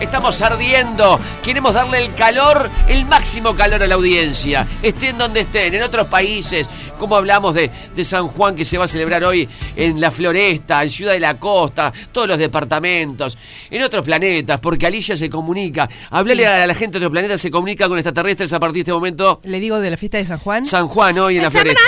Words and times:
Estamos 0.00 0.40
ardiendo. 0.40 1.20
Queremos 1.42 1.74
darle 1.74 2.04
el 2.04 2.14
calor, 2.14 2.70
el 2.88 3.04
máximo 3.04 3.54
calor 3.54 3.82
a 3.82 3.86
la 3.86 3.96
audiencia. 3.96 4.66
Estén 4.82 5.18
donde 5.18 5.40
estén, 5.40 5.74
en 5.74 5.82
otros 5.82 6.06
países. 6.06 6.66
Como 6.98 7.16
hablamos 7.16 7.54
de, 7.54 7.70
de 7.94 8.04
San 8.04 8.26
Juan 8.26 8.54
que 8.54 8.64
se 8.64 8.78
va 8.78 8.84
a 8.84 8.88
celebrar 8.88 9.24
hoy 9.24 9.48
en 9.76 10.00
la 10.00 10.10
Floresta, 10.10 10.82
en 10.82 10.90
Ciudad 10.90 11.12
de 11.12 11.20
la 11.20 11.38
Costa, 11.38 11.92
todos 12.12 12.28
los 12.28 12.38
departamentos, 12.38 13.38
en 13.70 13.82
otros 13.82 14.04
planetas, 14.04 14.60
porque 14.60 14.86
Alicia 14.86 15.16
se 15.16 15.30
comunica. 15.30 15.88
Hablale 16.10 16.46
a 16.46 16.66
la 16.66 16.74
gente 16.74 16.98
de 16.98 17.06
otros 17.06 17.12
planetas, 17.12 17.40
se 17.40 17.50
comunica 17.50 17.88
con 17.88 17.98
extraterrestres 17.98 18.52
a 18.52 18.60
partir 18.60 18.76
de 18.76 18.80
este 18.80 18.92
momento. 18.92 19.38
Le 19.44 19.60
digo 19.60 19.80
de 19.80 19.90
la 19.90 19.96
fiesta 19.96 20.18
de 20.18 20.26
San 20.26 20.38
Juan. 20.38 20.66
San 20.66 20.86
Juan 20.86 21.18
hoy 21.18 21.36
en 21.36 21.42
la 21.42 21.50
Floresta. 21.50 21.80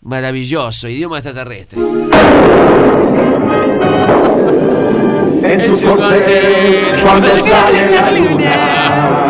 Maravilloso, 0.00 0.88
idioma 0.88 1.18
extraterrestre. 1.18 1.80
En 5.48 5.76
su 5.76 5.86
consejo, 5.94 7.02
cuando 7.02 7.28
sale 7.44 7.90
la 7.90 8.10
luna, 8.10 9.22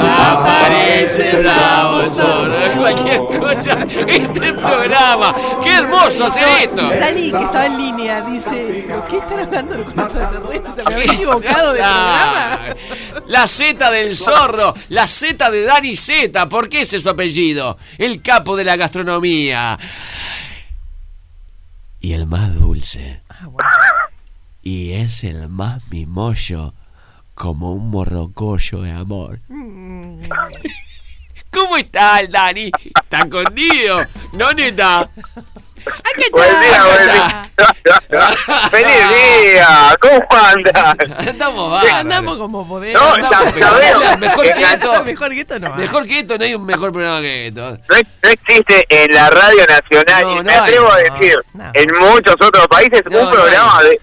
Aparece 0.00 1.36
bravo 1.38 2.02
zorro, 2.08 2.72
cualquier 2.76 3.18
cosa. 3.18 3.78
Este 4.06 4.52
programa, 4.54 5.34
qué 5.62 5.76
hermoso 5.76 6.24
hacer 6.26 6.46
esto. 6.62 6.88
Dani, 6.88 7.30
que 7.32 7.36
estaba 7.44 7.66
en 7.66 7.78
línea, 7.78 8.20
dice, 8.22 8.84
¿pero 8.86 9.06
qué 9.08 9.18
están 9.18 9.40
hablando 9.40 9.84
con 9.84 10.00
extraterrestres? 10.00 10.74
¿Se 10.74 10.84
me 10.84 10.94
había 10.94 11.12
equivocado 11.12 11.72
de 11.72 11.80
Ah, 11.82 12.58
programa? 12.64 13.22
La 13.28 13.46
Z 13.46 13.90
del 13.90 14.14
zorro, 14.16 14.74
la 14.90 15.06
Z 15.06 15.50
de 15.50 15.64
Dani 15.64 15.94
Z, 15.96 16.48
¿por 16.48 16.68
qué 16.68 16.82
ese 16.82 16.96
es 16.98 17.02
su 17.02 17.10
apellido? 17.10 17.76
El 17.98 18.22
capo 18.22 18.56
de 18.56 18.64
la 18.64 18.76
gastronomía. 18.76 19.78
Y 22.00 22.12
el 22.12 22.26
más 22.26 22.54
dulce. 22.54 23.22
Ah, 23.28 23.46
bueno. 23.46 23.68
Y 24.70 24.92
es 24.92 25.24
el 25.24 25.48
más 25.48 25.80
mimollo, 25.88 26.74
como 27.34 27.72
un 27.72 27.88
morrocollo 27.88 28.82
de 28.82 28.90
amor. 28.90 29.40
¿Cómo 31.50 31.78
está 31.78 32.20
el 32.20 32.28
Dani? 32.30 32.70
¿Está 33.02 33.20
escondido? 33.20 34.04
¿No, 34.34 34.52
neta? 34.52 34.98
¡Ah, 35.00 35.10
qué 36.18 36.24
Buen 36.30 36.60
día, 36.60 36.84
buen 36.84 37.02
día. 37.06 37.42
¡Feliz 38.70 39.08
día! 39.08 39.96
¿Cómo 40.02 40.26
andas? 40.38 40.96
Andamos 41.26 41.70
bárbaros. 41.70 41.98
Andamos 42.00 42.36
como 42.36 42.68
podemos. 42.68 43.00
No, 43.02 43.14
andamos- 43.14 43.54
veo. 43.54 44.18
Mejor 44.18 44.44
que 44.44 44.50
esto. 44.50 45.04
Mejor 45.04 45.30
que 45.30 45.40
esto 45.40 45.58
no. 45.60 45.72
hay. 45.72 45.80
Mejor 45.80 46.06
que 46.06 46.18
esto, 46.18 46.36
no 46.36 46.44
hay 46.44 46.54
un 46.54 46.66
mejor 46.66 46.92
programa 46.92 47.22
que 47.22 47.46
esto. 47.46 47.78
No, 47.88 47.96
ex- 47.96 48.10
no 48.22 48.28
existe 48.28 48.84
en 48.90 49.14
la 49.14 49.30
radio 49.30 49.64
nacional, 49.66 50.24
No, 50.24 50.32
y 50.32 50.36
no 50.36 50.42
me 50.42 50.52
atrevo 50.54 50.92
hay. 50.92 51.06
a 51.06 51.14
decir, 51.14 51.36
No. 51.54 51.70
en 51.72 51.88
muchos 52.10 52.34
otros 52.38 52.68
países, 52.68 53.00
No, 53.10 53.22
un 53.22 53.30
programa 53.30 53.82
de... 53.84 53.98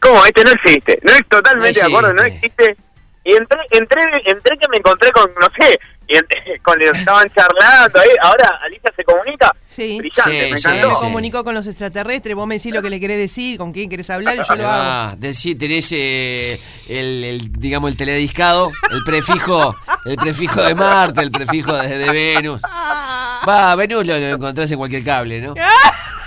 ¿Cómo? 0.00 0.24
Este 0.26 0.44
no 0.44 0.50
existe. 0.52 0.98
No 1.02 1.12
es 1.12 1.22
totalmente 1.28 1.80
No 1.82 1.88
de 1.88 1.94
acuerdo, 1.94 2.14
no 2.14 2.22
existe. 2.22 2.76
Y 3.24 3.34
entré, 3.34 3.58
entré, 3.72 4.00
entré 4.26 4.56
que 4.58 4.68
me 4.68 4.76
encontré 4.76 5.10
con, 5.10 5.28
no 5.40 5.48
sé, 5.58 5.76
y 6.06 6.14
entré- 6.16 6.60
con 6.62 6.80
estaban 6.80 7.28
charlando 7.34 7.98
ahí. 8.00 8.10
Ahora 8.22 8.60
Alicia 8.64 8.92
se 8.94 9.02
comunica. 9.02 9.52
Sí. 9.68 9.98
Brillante, 9.98 10.30
Sí, 10.46 10.52
me 10.52 10.58
sí, 10.58 10.68
encantó. 10.68 10.90
Sí. 10.94 11.00
comunicó 11.00 11.42
con 11.42 11.54
los 11.54 11.66
extraterrestres, 11.66 12.36
vos 12.36 12.46
me 12.46 12.54
decís 12.56 12.72
lo 12.72 12.82
que 12.82 12.90
le 12.90 13.00
querés 13.00 13.18
decir, 13.18 13.58
con 13.58 13.72
quién 13.72 13.90
querés 13.90 14.08
hablar 14.10 14.36
y 14.36 14.38
yo 14.48 14.54
lo 14.54 14.68
hago. 14.68 14.82
Ah, 14.84 15.14
decir, 15.18 15.58
tenés 15.58 15.90
eh, 15.92 16.60
el, 16.88 17.24
el, 17.24 17.52
digamos, 17.52 17.90
el 17.90 17.96
telediscado, 17.96 18.70
el 18.92 19.02
prefijo, 19.04 19.74
el 20.04 20.16
prefijo 20.16 20.62
de 20.62 20.74
Marte, 20.76 21.20
el 21.22 21.32
prefijo 21.32 21.72
de, 21.76 21.98
de 21.98 22.10
Venus. 22.12 22.60
Va, 23.48 23.74
Venus 23.74 24.06
lo, 24.06 24.16
lo 24.18 24.26
encontrás 24.26 24.70
en 24.70 24.78
cualquier 24.78 25.02
cable, 25.02 25.40
¿no? 25.40 25.54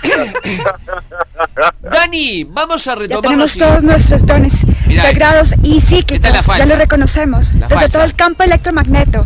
Dani, 1.82 2.44
vamos 2.44 2.86
a 2.86 2.92
Ya 2.94 3.00
retomar 3.00 3.22
tenemos 3.22 3.56
los- 3.56 3.68
todos 3.68 3.82
nuestros 3.82 4.26
dones 4.26 4.52
Mira, 4.86 5.02
sagrados 5.02 5.54
y 5.62 5.80
psíquicos. 5.80 6.20
Ya 6.20 6.66
lo 6.66 6.76
reconocemos. 6.76 7.52
La 7.54 7.66
desde 7.68 7.74
falsa. 7.74 7.98
todo 7.98 8.04
el 8.04 8.14
campo 8.14 8.42
electromagneto. 8.42 9.24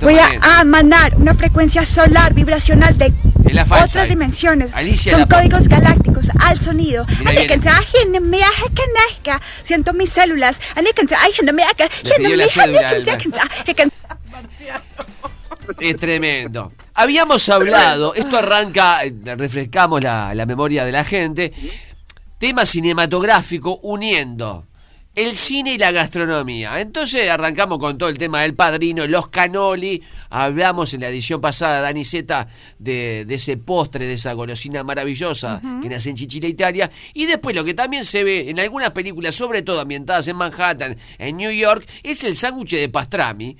Voy 0.00 0.16
a 0.18 0.60
emanar 0.62 1.14
una 1.16 1.34
frecuencia 1.34 1.84
solar 1.84 2.32
vibracional 2.32 2.96
de 2.96 3.12
Es 3.46 3.54
la 3.54 3.66
falsa, 3.66 3.84
otras 3.84 4.06
eh. 4.06 4.08
dimensiones. 4.08 4.74
Alicia 4.74 5.12
Son 5.18 5.26
códigos 5.26 5.68
galácticos 5.68 6.30
al 6.40 6.60
sonido. 6.62 7.04
Siento 9.62 9.92
mis 9.92 10.10
células. 10.10 10.58
Le 12.02 12.14
pidió 12.16 12.36
la 12.36 12.48
cédula 12.48 12.88
al- 12.88 13.04
Es 15.80 15.96
tremendo. 15.96 16.72
Habíamos 16.94 17.48
hablado, 17.48 18.14
esto 18.14 18.38
arranca, 18.38 19.04
eh, 19.04 19.12
refrescamos 19.36 20.02
la, 20.02 20.32
la 20.32 20.46
memoria 20.46 20.84
de 20.84 20.92
la 20.92 21.02
gente, 21.02 21.52
tema 22.38 22.64
cinematográfico 22.66 23.80
uniendo 23.82 24.64
el 25.14 25.36
cine 25.36 25.74
y 25.74 25.78
la 25.78 25.92
gastronomía. 25.92 26.80
Entonces 26.80 27.30
arrancamos 27.30 27.78
con 27.78 27.96
todo 27.98 28.08
el 28.08 28.18
tema 28.18 28.42
del 28.42 28.54
padrino, 28.54 29.06
los 29.06 29.28
canoli, 29.28 30.02
hablamos 30.30 30.92
en 30.94 31.02
la 31.02 31.08
edición 31.08 31.40
pasada, 31.40 31.80
Dani 31.80 32.04
Zeta, 32.04 32.48
de, 32.78 33.24
de 33.24 33.34
ese 33.34 33.56
postre, 33.56 34.06
de 34.06 34.14
esa 34.14 34.32
golosina 34.32 34.82
maravillosa 34.82 35.60
que 35.82 35.88
nace 35.88 36.10
en 36.10 36.16
Chichila, 36.16 36.48
Italia, 36.48 36.90
y 37.12 37.26
después 37.26 37.54
lo 37.54 37.64
que 37.64 37.74
también 37.74 38.04
se 38.04 38.24
ve 38.24 38.50
en 38.50 38.58
algunas 38.58 38.90
películas, 38.90 39.34
sobre 39.34 39.62
todo 39.62 39.80
ambientadas 39.80 40.26
en 40.26 40.36
Manhattan, 40.36 40.96
en 41.18 41.36
New 41.36 41.52
York, 41.52 41.86
es 42.02 42.24
el 42.24 42.34
sándwich 42.34 42.72
de 42.72 42.88
pastrami. 42.88 43.56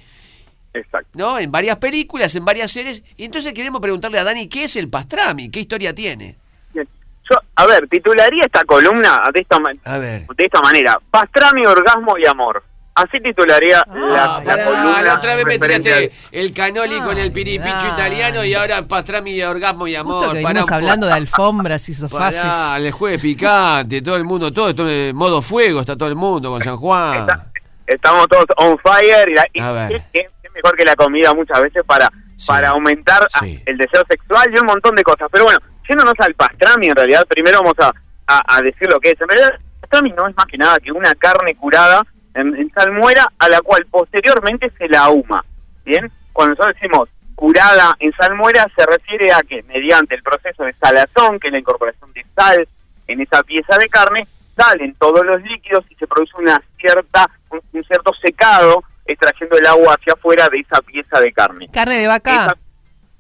Exacto. 0.75 1.09
¿no? 1.15 1.39
En 1.39 1.51
varias 1.51 1.77
películas, 1.77 2.35
en 2.37 2.45
varias 2.45 2.71
series. 2.73 3.03
Y 3.17 3.25
entonces 3.25 3.53
queremos 3.55 3.81
preguntarle 3.81 4.19
a 4.19 4.25
Dani 4.25 4.49
qué 4.49 4.65
es 4.65 4.77
el 4.77 4.89
pastrami, 4.91 5.49
qué 5.51 5.61
historia 5.61 5.95
tiene. 5.95 6.35
Yo, 6.75 7.37
a 7.55 7.67
ver, 7.67 7.89
titularía 7.89 8.43
esta 8.45 8.65
columna 8.65 9.23
de 9.33 9.41
esta, 9.41 9.57
A 9.85 9.99
ver. 9.99 10.27
de 10.27 10.45
esta 10.45 10.61
manera. 10.61 10.99
Pastrami, 11.11 11.65
orgasmo 11.65 12.19
y 12.19 12.27
amor. 12.27 12.63
Así 12.97 13.19
titularía 13.21 13.83
la, 13.93 14.25
Ah, 14.25 14.39
la 14.41 14.45
pará, 14.45 14.65
columna. 14.67 15.03
la 15.03 15.15
otra 15.15 15.35
vez 15.35 15.45
me 15.47 15.53
referente 15.55 15.89
tiraste 15.91 16.13
al- 16.33 16.39
el 16.45 16.53
canoli 16.53 16.99
con 17.01 17.17
el 17.19 17.33
piripicho 17.33 17.75
Dani. 17.75 17.93
italiano 17.95 18.45
y 18.45 18.55
ahora 18.55 18.83
pastrami 18.87 19.33
y 19.33 19.43
orgasmo 19.43 19.89
y 19.89 19.97
amor. 19.97 20.19
Justo 20.19 20.33
que 20.35 20.43
Pará 20.43 20.49
venimos 20.49 20.63
un 20.65 20.67
poco. 20.69 20.75
hablando 20.77 21.07
de 21.07 21.13
alfombras 21.15 21.89
y 21.89 21.95
sofaces. 21.95 22.43
Pará, 22.45 22.79
el 22.79 22.93
jueves 22.93 23.21
picante, 23.21 24.03
todo 24.03 24.17
el 24.17 24.25
mundo, 24.25 24.53
todo 24.53 24.69
esto 24.69 24.89
en 24.89 25.17
modo 25.17 25.41
fuego, 25.41 25.81
está 25.81 25.97
todo 25.97 26.09
el 26.11 26.15
mundo 26.17 26.51
con 26.51 26.63
San 26.63 26.77
Juan. 26.77 27.21
Está- 27.21 27.47
estamos 27.87 28.29
todos 28.29 28.45
on 28.59 28.79
fire 28.79 29.29
y, 29.31 29.35
la- 29.35 29.47
y 29.55 29.61
A 29.61 29.73
mejor 30.55 30.77
que 30.77 30.85
la 30.85 30.97
comida 30.97 31.35
muchas 31.35 31.61
veces 31.63 31.83
para, 31.85 32.11
Sí. 32.37 32.49
para 32.49 32.71
aumentar 32.71 33.27
Sí. 33.29 33.63
el 33.67 33.77
deseo 33.79 34.03
sexual 34.09 34.49
y 34.53 34.59
un 34.59 34.67
montón 34.67 34.95
de 34.97 35.03
cosas. 35.03 35.29
Pero 35.31 35.45
bueno, 35.45 35.59
yéndonos 35.89 36.15
al 36.19 36.35
pastrami, 36.35 36.87
en 36.89 36.97
realidad, 36.97 37.27
primero 37.29 37.59
vamos 37.61 37.75
a, 37.79 37.93
a- 38.27 38.57
a 38.57 38.61
decir 38.63 38.89
lo 38.91 38.99
que 39.01 39.11
es. 39.11 39.21
En 39.21 39.29
realidad, 39.29 39.51
el 39.55 39.81
pastrami 39.81 40.11
no 40.13 40.27
es 40.29 40.37
más 40.37 40.47
que 40.47 40.59
nada 40.59 40.79
que 40.79 40.91
una 40.93 41.15
carne 41.15 41.55
curada 41.55 42.03
en, 42.35 42.57
en 42.57 42.71
salmuera 42.73 43.31
a 43.39 43.49
la 43.49 43.61
cual 43.61 43.87
posteriormente 43.91 44.71
se 44.79 44.89
la 44.89 45.05
ahuma. 45.05 45.45
¿Bien? 45.85 46.11
Cuando 46.33 46.55
nosotros 46.55 46.75
decimos 46.81 47.09
curada 47.37 47.95
en 48.01 48.13
salmuera, 48.15 48.67
se 48.77 48.87
refiere 48.87 49.33
a 49.33 49.41
que 49.41 49.63
mediante 49.65 50.15
el 50.15 50.23
proceso 50.23 50.65
de 50.65 50.73
salazón, 50.75 51.39
que 51.39 51.49
es 51.49 51.53
la 51.53 51.59
incorporación 51.59 52.13
de 52.13 52.25
sal 52.35 52.67
en 53.07 53.21
esa 53.21 53.43
pieza 53.43 53.77
de 53.79 53.89
carne, 53.89 54.27
salen 54.57 54.95
todos 54.95 55.25
los 55.27 55.43
líquidos 55.43 55.85
y 55.91 55.95
se 55.97 56.07
produce 56.07 56.33
una 56.39 56.61
cierta 56.79 57.29
un, 57.51 57.61
un 57.73 57.85
cierto 57.85 58.13
secado 58.25 58.83
extrayendo 59.07 59.57
el 59.59 59.67
agua 59.67 59.95
hacia 59.99 60.13
afuera 60.15 60.49
de 60.51 60.59
esa 60.61 60.81
pieza 60.83 61.21
de 61.21 61.33
carne. 61.33 61.69
Carne 61.73 61.97
de 61.99 62.07
vaca. 62.09 62.35
Esa 62.35 62.57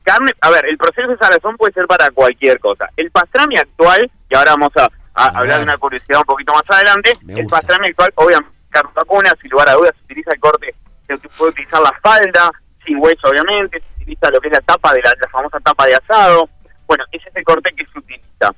carne, 0.03 0.33
a 0.41 0.51
ver, 0.51 0.67
el 0.67 0.77
proceso 0.77 1.09
de 1.09 1.17
salazón 1.19 1.57
puede 1.57 1.73
ser 1.73 1.87
para 1.87 2.11
cualquier 2.11 2.59
cosa. 2.61 2.89
El 2.97 3.11
pastrami 3.11 3.57
actual, 3.57 4.11
y 4.31 4.35
ahora 4.37 4.53
vamos 4.53 4.73
a, 4.77 4.85
a 5.15 5.25
A 5.27 5.39
hablar 5.39 5.59
de 5.59 5.65
una 5.65 5.77
curiosidad 5.79 6.19
un 6.21 6.25
poquito 6.27 6.53
más 6.53 6.65
adelante, 6.69 7.13
el 7.29 7.47
pastrami 7.47 7.89
actual, 7.89 8.11
obviamente, 8.17 8.55
carne 8.71 8.91
vacuna, 8.95 9.33
sin 9.41 9.51
lugar 9.51 9.69
a 9.69 9.75
dudas, 9.75 9.93
se 9.97 10.05
utiliza 10.05 10.33
el 10.33 10.41
corte, 10.41 10.75
se 11.07 11.17
puede 11.39 11.51
utilizar 11.53 11.81
la 11.81 11.93
falda, 12.03 12.51
sin 12.85 12.99
hueso 12.99 13.29
obviamente, 13.29 13.79
se 13.81 13.95
utiliza 14.03 14.31
lo 14.31 14.41
que 14.41 14.49
es 14.49 14.55
la 14.55 14.61
tapa 14.61 14.93
de 14.93 15.01
la, 15.03 15.13
la 15.21 15.29
famosa 15.29 15.61
tapa 15.61 15.87
de 15.87 15.95
asado, 15.95 16.49
bueno, 16.87 17.05
ese 17.13 17.29
es 17.29 17.37
el 17.37 17.45
corte 17.45 17.71
que 17.75 17.85
se 17.87 17.99
utiliza. 17.99 18.53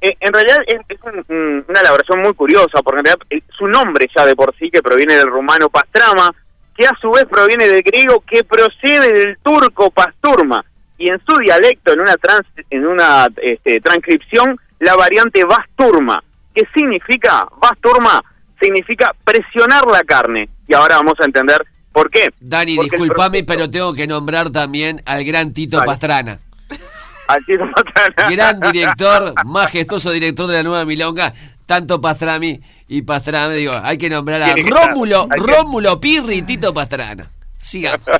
Eh, 0.00 0.16
en 0.18 0.32
realidad 0.32 0.56
es, 0.66 0.80
es 0.88 0.98
un- 1.04 1.24
un- 1.28 1.64
una 1.68 1.80
elaboración 1.80 2.20
muy 2.22 2.32
curiosa, 2.34 2.80
porque 2.82 3.00
en 3.00 3.04
realidad 3.04 3.26
eh, 3.30 3.42
su 3.56 3.68
nombre 3.68 4.08
ya 4.16 4.24
de 4.24 4.34
por 4.34 4.56
sí, 4.56 4.70
que 4.70 4.80
proviene 4.82 5.14
del 5.14 5.28
rumano 5.30 5.68
pastrama, 5.68 6.34
que 6.80 6.86
a 6.86 6.96
su 6.98 7.10
vez 7.10 7.26
proviene 7.26 7.68
del 7.68 7.82
griego, 7.82 8.24
que 8.26 8.42
procede 8.42 9.12
del 9.12 9.36
turco 9.42 9.90
pasturma, 9.90 10.64
y 10.96 11.10
en 11.10 11.20
su 11.26 11.36
dialecto, 11.36 11.92
en 11.92 12.00
una 12.00 12.14
trans, 12.14 12.46
en 12.70 12.86
una 12.86 13.26
este, 13.36 13.82
transcripción, 13.82 14.58
la 14.78 14.94
variante 14.94 15.44
basturma, 15.44 16.24
que 16.54 16.62
significa, 16.74 17.46
basturma, 17.60 18.24
significa 18.58 19.14
presionar 19.22 19.86
la 19.88 20.00
carne, 20.04 20.48
y 20.66 20.74
ahora 20.74 20.96
vamos 20.96 21.20
a 21.20 21.26
entender 21.26 21.62
por 21.92 22.10
qué. 22.10 22.30
Dani, 22.40 22.76
Porque 22.76 22.96
discúlpame, 22.96 23.44
pero 23.44 23.70
tengo 23.70 23.92
que 23.92 24.06
nombrar 24.06 24.48
también 24.48 25.02
al 25.04 25.22
gran 25.22 25.52
Tito. 25.52 25.82
Pastrana. 25.84 26.38
Al 27.28 27.44
Tito 27.44 27.70
Pastrana. 27.70 28.30
Gran 28.30 28.58
director, 28.72 29.34
majestuoso 29.44 30.12
director 30.12 30.46
de 30.46 30.54
la 30.54 30.62
nueva 30.62 30.84
Milonga, 30.86 31.34
tanto 31.70 32.00
Pastrami 32.00 32.60
y 32.88 33.02
Pastrana. 33.02 33.54
Digo, 33.54 33.72
hay 33.80 33.96
que 33.96 34.10
nombrar 34.10 34.42
a 34.42 34.56
Rómulo, 34.56 35.28
Rómulo 35.30 36.00
Pirri 36.00 36.38
y 36.38 36.42
Tito 36.42 36.74
Pastrana. 36.74 37.28
Sigamos. 37.58 38.00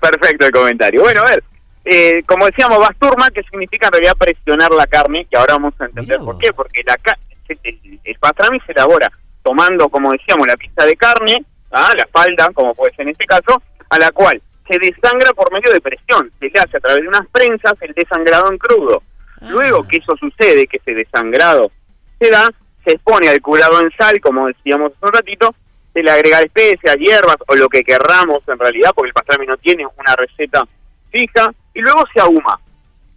Perfecto 0.00 0.46
el 0.46 0.52
comentario. 0.52 1.02
Bueno, 1.02 1.22
a 1.22 1.30
ver, 1.30 1.42
eh, 1.84 2.22
como 2.28 2.46
decíamos, 2.46 2.78
basturma, 2.78 3.28
que 3.30 3.42
significa 3.42 3.88
en 3.88 3.94
realidad 3.94 4.14
presionar 4.16 4.70
la 4.70 4.86
carne, 4.86 5.26
que 5.28 5.36
ahora 5.36 5.54
vamos 5.54 5.74
a 5.80 5.86
entender 5.86 6.20
Mirá 6.20 6.24
por 6.24 6.38
qué, 6.38 6.52
porque 6.52 6.82
la 6.86 6.96
el, 7.48 8.00
el 8.04 8.18
pastrami 8.20 8.60
se 8.60 8.70
elabora 8.70 9.10
tomando, 9.42 9.88
como 9.88 10.12
decíamos, 10.12 10.46
la 10.46 10.56
pieza 10.56 10.86
de 10.86 10.94
carne, 10.94 11.44
¿ah? 11.72 11.92
la 11.96 12.06
falda, 12.12 12.50
como 12.54 12.72
puede 12.72 12.94
ser 12.94 13.06
en 13.06 13.10
este 13.10 13.26
caso, 13.26 13.60
a 13.88 13.98
la 13.98 14.12
cual 14.12 14.40
se 14.70 14.78
desangra 14.78 15.32
por 15.32 15.52
medio 15.52 15.72
de 15.72 15.80
presión, 15.80 16.30
se 16.38 16.46
le 16.46 16.60
hace 16.60 16.76
a 16.76 16.80
través 16.80 17.02
de 17.02 17.08
unas 17.08 17.26
prensas 17.32 17.74
el 17.80 17.92
desangrado 17.94 18.48
en 18.52 18.58
crudo. 18.58 19.02
Luego 19.50 19.88
que 19.88 19.96
eso 19.96 20.14
sucede, 20.16 20.68
que 20.68 20.76
ese 20.76 20.94
desangrado 20.94 21.72
se 22.20 22.30
da, 22.30 22.48
se 22.84 22.92
expone 22.92 23.28
al 23.28 23.40
curado 23.40 23.80
en 23.80 23.90
sal, 23.96 24.20
como 24.20 24.46
decíamos 24.46 24.92
hace 24.92 25.06
un 25.06 25.12
ratito, 25.12 25.54
se 25.92 26.02
le 26.02 26.10
agrega 26.10 26.40
especias, 26.40 26.96
hierbas 26.96 27.36
o 27.48 27.54
lo 27.56 27.68
que 27.68 27.82
querramos 27.82 28.38
en 28.46 28.58
realidad, 28.58 28.90
porque 28.94 29.08
el 29.08 29.14
pastrami 29.14 29.46
no 29.46 29.56
tiene 29.56 29.86
una 29.86 30.14
receta 30.14 30.64
fija, 31.10 31.50
y 31.74 31.80
luego 31.80 32.04
se 32.12 32.20
ahuma. 32.20 32.60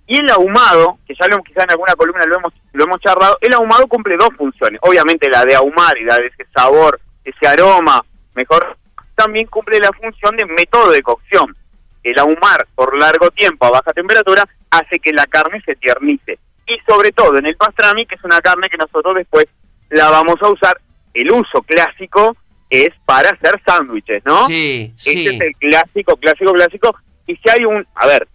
Y 0.06 0.18
el 0.18 0.30
ahumado, 0.32 0.98
que 1.08 1.16
ya 1.16 1.28
lo 1.28 1.42
quizá 1.44 1.64
en 1.64 1.72
alguna 1.72 1.94
columna 1.96 2.26
lo 2.26 2.38
hemos, 2.38 2.54
lo 2.74 2.84
hemos 2.84 3.00
charlado, 3.00 3.38
el 3.42 3.54
ahumado 3.54 3.88
cumple 3.88 4.18
dos 4.18 4.30
funciones. 4.38 4.80
Obviamente 4.84 5.30
la 5.30 5.44
de 5.44 5.56
ahumar 5.56 5.98
y 5.98 6.04
la 6.04 6.16
de 6.16 6.28
ese 6.28 6.46
sabor, 6.56 7.00
ese 7.24 7.48
aroma, 7.48 8.04
mejor, 8.36 8.78
también 9.16 9.48
cumple 9.48 9.80
la 9.80 9.92
función 9.92 10.36
de 10.36 10.46
método 10.46 10.92
de 10.92 11.02
cocción. 11.02 11.56
El 12.04 12.20
ahumar 12.20 12.68
por 12.76 12.98
largo 12.98 13.30
tiempo 13.30 13.66
a 13.66 13.72
baja 13.72 13.94
temperatura 13.94 14.44
hace 14.72 15.00
que 15.00 15.14
la 15.14 15.26
carne 15.26 15.62
se 15.66 15.76
tiernice. 15.76 16.38
Y 16.68 16.78
sobre 16.90 17.12
todo 17.12 17.38
en 17.38 17.46
el 17.46 17.56
pastrami, 17.58 18.06
que 18.06 18.16
es 18.16 18.24
una 18.24 18.40
carne 18.42 18.70
que 18.70 18.78
nosotros 18.78 19.16
después 19.16 19.46
la 19.90 20.10
vamos 20.10 20.36
a 20.42 20.50
usar, 20.50 20.80
el 21.14 21.32
uso 21.32 21.62
clásico 21.66 22.36
es 22.70 22.90
para 23.06 23.30
hacer 23.32 23.62
sándwiches, 23.66 24.24
¿no? 24.26 24.48
Sí, 24.48 24.92
Este 24.98 25.12
sí. 25.12 25.28
es 25.28 25.42
el 25.42 25.52
clásico, 25.58 26.16
clásico, 26.16 26.54
clásico. 26.54 26.96
Y 27.28 27.36
si 27.36 27.50
hay 27.50 27.66
un, 27.66 27.86
a 27.96 28.08
ver, 28.08 28.28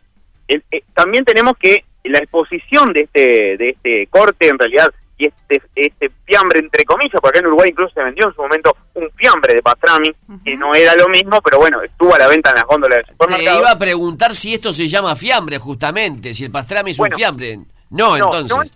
el- 0.47 0.63
eh, 0.71 0.83
también 0.95 1.25
tenemos 1.25 1.55
que 1.59 1.85
la 2.05 2.19
exposición 2.19 2.93
de 2.93 3.01
este 3.03 3.57
de 3.57 3.71
este 3.71 4.07
corte 4.07 4.49
en 4.49 4.59
realidad 4.59 4.89
y 5.19 5.27
este 5.27 5.61
este 5.75 6.11
fiambre 6.25 6.61
entre 6.61 6.85
comillas, 6.85 7.21
porque 7.21 7.39
acá 7.39 7.41
en 7.41 7.47
Uruguay 7.49 7.71
incluso 7.71 7.93
se 7.93 8.03
vendió 8.03 8.29
en 8.29 8.35
su 8.35 8.41
momento 8.43 8.75
un 8.95 9.11
fiambre 9.17 9.55
de 9.55 9.63
pastrami 9.63 10.09
que 10.45 10.57
no 10.57 10.73
era 10.75 10.95
lo 10.95 11.09
mismo, 11.09 11.41
pero 11.43 11.59
bueno, 11.59 11.83
estuvo 11.83 12.15
a 12.15 12.19
la 12.19 12.29
venta 12.29 12.51
en 12.51 12.57
las 12.57 12.65
góndolas 12.65 13.03
del 13.05 13.17
Te 13.37 13.43
iba 13.59 13.71
a 13.73 13.79
preguntar 13.79 14.35
si 14.37 14.55
esto 14.55 14.73
se 14.73 14.87
llama 14.87 15.17
fiambre, 15.17 15.59
justamente, 15.59 16.33
si 16.33 16.45
el 16.45 16.53
pastrami 16.53 16.93
es 16.93 16.97
Bueno. 16.99 17.17
un 17.17 17.19
fiambre. 17.19 17.59
No, 17.91 18.17
No, 18.19 18.31
entonces. 18.41 18.73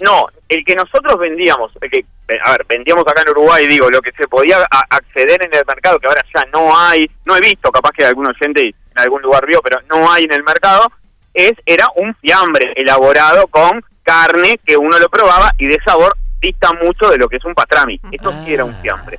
No, 0.00 0.26
el 0.48 0.62
que 0.64 0.74
nosotros 0.74 1.18
vendíamos, 1.18 1.72
el 1.80 1.90
que, 1.90 2.00
eh, 2.00 2.38
a 2.44 2.50
ver, 2.52 2.66
vendíamos 2.68 3.02
acá 3.08 3.22
en 3.22 3.30
Uruguay, 3.30 3.66
digo, 3.66 3.88
lo 3.88 4.00
que 4.02 4.12
se 4.12 4.28
podía 4.28 4.58
acceder 4.90 5.42
en 5.42 5.54
el 5.54 5.64
mercado, 5.66 5.98
que 5.98 6.06
ahora 6.06 6.22
ya 6.34 6.44
no 6.52 6.78
hay, 6.78 7.10
no 7.24 7.34
he 7.34 7.40
visto, 7.40 7.70
capaz 7.70 7.92
que 7.96 8.04
algún 8.04 8.26
oyente 8.26 8.60
en 8.68 8.74
algún 9.02 9.22
lugar 9.22 9.46
vio, 9.46 9.62
pero 9.62 9.80
no 9.88 10.10
hay 10.12 10.24
en 10.24 10.32
el 10.32 10.42
mercado, 10.42 10.86
es 11.32 11.52
era 11.64 11.86
un 11.96 12.14
fiambre 12.16 12.72
elaborado 12.76 13.46
con 13.46 13.82
carne 14.02 14.60
que 14.66 14.76
uno 14.76 14.98
lo 14.98 15.08
probaba 15.08 15.52
y 15.58 15.66
de 15.66 15.78
sabor 15.84 16.14
dista 16.42 16.70
mucho 16.74 17.08
de 17.10 17.16
lo 17.16 17.28
que 17.28 17.36
es 17.36 17.44
un 17.46 17.54
pastrami. 17.54 17.98
Esto 18.12 18.32
sí 18.44 18.52
era 18.54 18.64
un 18.64 18.72
Ah. 18.74 18.78
fiambre. 18.82 19.18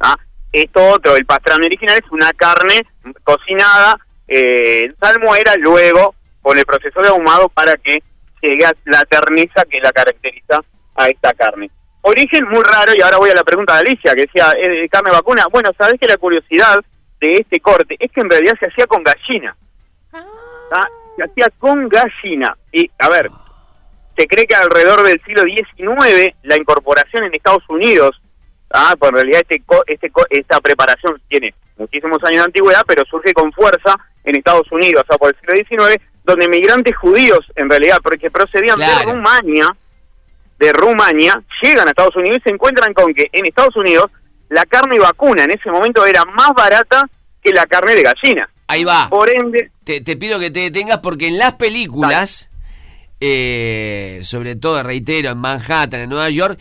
¿ah? 0.00 0.16
Esto 0.52 0.84
otro, 0.88 1.14
el 1.16 1.24
pastrami 1.24 1.66
original 1.66 1.98
es 2.04 2.10
una 2.10 2.32
carne 2.32 2.82
cocinada 3.22 3.96
eh, 4.28 4.86
en 4.86 4.96
salmuera, 4.98 5.54
luego 5.56 6.14
con 6.42 6.58
el 6.58 6.64
proceso 6.66 7.00
de 7.00 7.08
ahumado 7.08 7.48
para 7.48 7.74
que 7.74 8.02
llegue 8.40 8.64
a 8.64 8.72
la 8.84 9.02
terniza 9.04 9.64
que 9.68 9.80
la 9.80 9.92
caracteriza 9.92 10.60
a 10.94 11.08
esta 11.08 11.32
carne. 11.32 11.70
Origen 12.02 12.48
muy 12.48 12.62
raro, 12.62 12.92
y 12.96 13.02
ahora 13.02 13.18
voy 13.18 13.30
a 13.30 13.34
la 13.34 13.44
pregunta 13.44 13.74
de 13.74 13.80
Alicia, 13.80 14.14
que 14.14 14.22
decía, 14.22 14.52
¿es 14.60 14.68
de 14.68 14.88
carne 14.88 15.10
vacuna? 15.10 15.46
Bueno, 15.50 15.70
sabes 15.76 15.98
que 16.00 16.06
la 16.06 16.16
curiosidad 16.16 16.78
de 17.20 17.32
este 17.32 17.60
corte 17.60 17.96
es 17.98 18.12
que 18.12 18.20
en 18.20 18.30
realidad 18.30 18.54
se 18.60 18.66
hacía 18.66 18.86
con 18.86 19.02
gallina. 19.02 19.56
¿ah? 20.12 20.86
Se 21.16 21.24
hacía 21.24 21.48
con 21.58 21.88
gallina. 21.88 22.56
Y, 22.72 22.90
a 22.98 23.08
ver, 23.08 23.28
se 24.16 24.26
cree 24.26 24.46
que 24.46 24.54
alrededor 24.54 25.02
del 25.02 25.20
siglo 25.24 25.42
XIX 25.42 26.34
la 26.42 26.56
incorporación 26.56 27.24
en 27.24 27.34
Estados 27.34 27.64
Unidos, 27.68 28.20
ah, 28.70 28.94
pues 28.98 29.10
en 29.10 29.16
realidad 29.16 29.42
este, 29.48 29.62
este 29.86 30.10
esta 30.30 30.60
preparación 30.60 31.20
tiene 31.28 31.54
muchísimos 31.76 32.22
años 32.24 32.38
de 32.38 32.46
antigüedad, 32.46 32.82
pero 32.86 33.04
surge 33.04 33.32
con 33.32 33.52
fuerza 33.52 33.96
en 34.24 34.36
Estados 34.36 34.70
Unidos, 34.72 35.04
o 35.04 35.06
sea, 35.06 35.18
por 35.18 35.34
el 35.34 35.40
siglo 35.40 35.86
XIX, 35.86 36.02
donde 36.26 36.48
migrantes 36.48 36.96
judíos, 36.96 37.40
en 37.54 37.70
realidad, 37.70 37.98
porque 38.02 38.30
procedían 38.30 38.78
de. 38.78 38.86
Rumania, 39.04 39.74
de 40.58 40.72
Rumania, 40.72 41.40
llegan 41.62 41.86
a 41.86 41.90
Estados 41.90 42.16
Unidos 42.16 42.38
y 42.40 42.48
se 42.48 42.54
encuentran 42.54 42.92
con 42.92 43.14
que 43.14 43.28
en 43.32 43.46
Estados 43.46 43.76
Unidos 43.76 44.10
la 44.48 44.64
carne 44.64 44.98
vacuna 44.98 45.44
en 45.44 45.52
ese 45.52 45.70
momento 45.70 46.04
era 46.04 46.24
más 46.24 46.50
barata 46.56 47.08
que 47.42 47.52
la 47.52 47.66
carne 47.66 47.94
de 47.94 48.02
gallina. 48.02 48.48
Ahí 48.66 48.82
va. 48.82 49.08
Por 49.08 49.30
ende, 49.30 49.70
Te, 49.84 50.00
te 50.00 50.16
pido 50.16 50.40
que 50.40 50.50
te 50.50 50.60
detengas 50.60 50.98
porque 50.98 51.28
en 51.28 51.38
las 51.38 51.54
películas, 51.54 52.50
eh, 53.20 54.20
sobre 54.24 54.56
todo, 54.56 54.82
reitero, 54.82 55.30
en 55.30 55.38
Manhattan, 55.38 56.00
en 56.00 56.10
Nueva 56.10 56.30
York, 56.30 56.58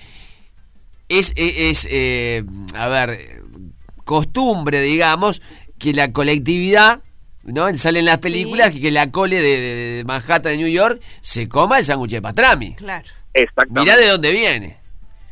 es, 1.10 1.34
es, 1.36 1.54
es, 1.58 1.88
eh, 1.90 2.44
a 2.76 2.88
ver, 2.88 3.42
costumbre, 4.04 4.82
digamos, 4.82 5.42
que 5.80 5.94
la 5.94 6.12
colectividad, 6.12 7.02
¿no? 7.46 7.72
Sale 7.78 8.00
en 8.00 8.06
las 8.06 8.18
películas 8.18 8.72
que 8.78 8.92
la 8.92 9.12
cole 9.12 9.42
de, 9.42 10.04
Manhattan, 10.06 10.54
de 10.54 10.58
New 10.58 10.68
York, 10.68 11.00
se 11.22 11.48
coma 11.48 11.78
el 11.78 11.84
sándwich 11.84 12.12
de 12.12 12.22
pastrami. 12.22 12.76
Claro. 12.76 13.06
exactamente. 13.34 13.82
Mirá 13.82 13.98
de 13.98 14.08
dónde 14.10 14.32
viene. 14.32 14.78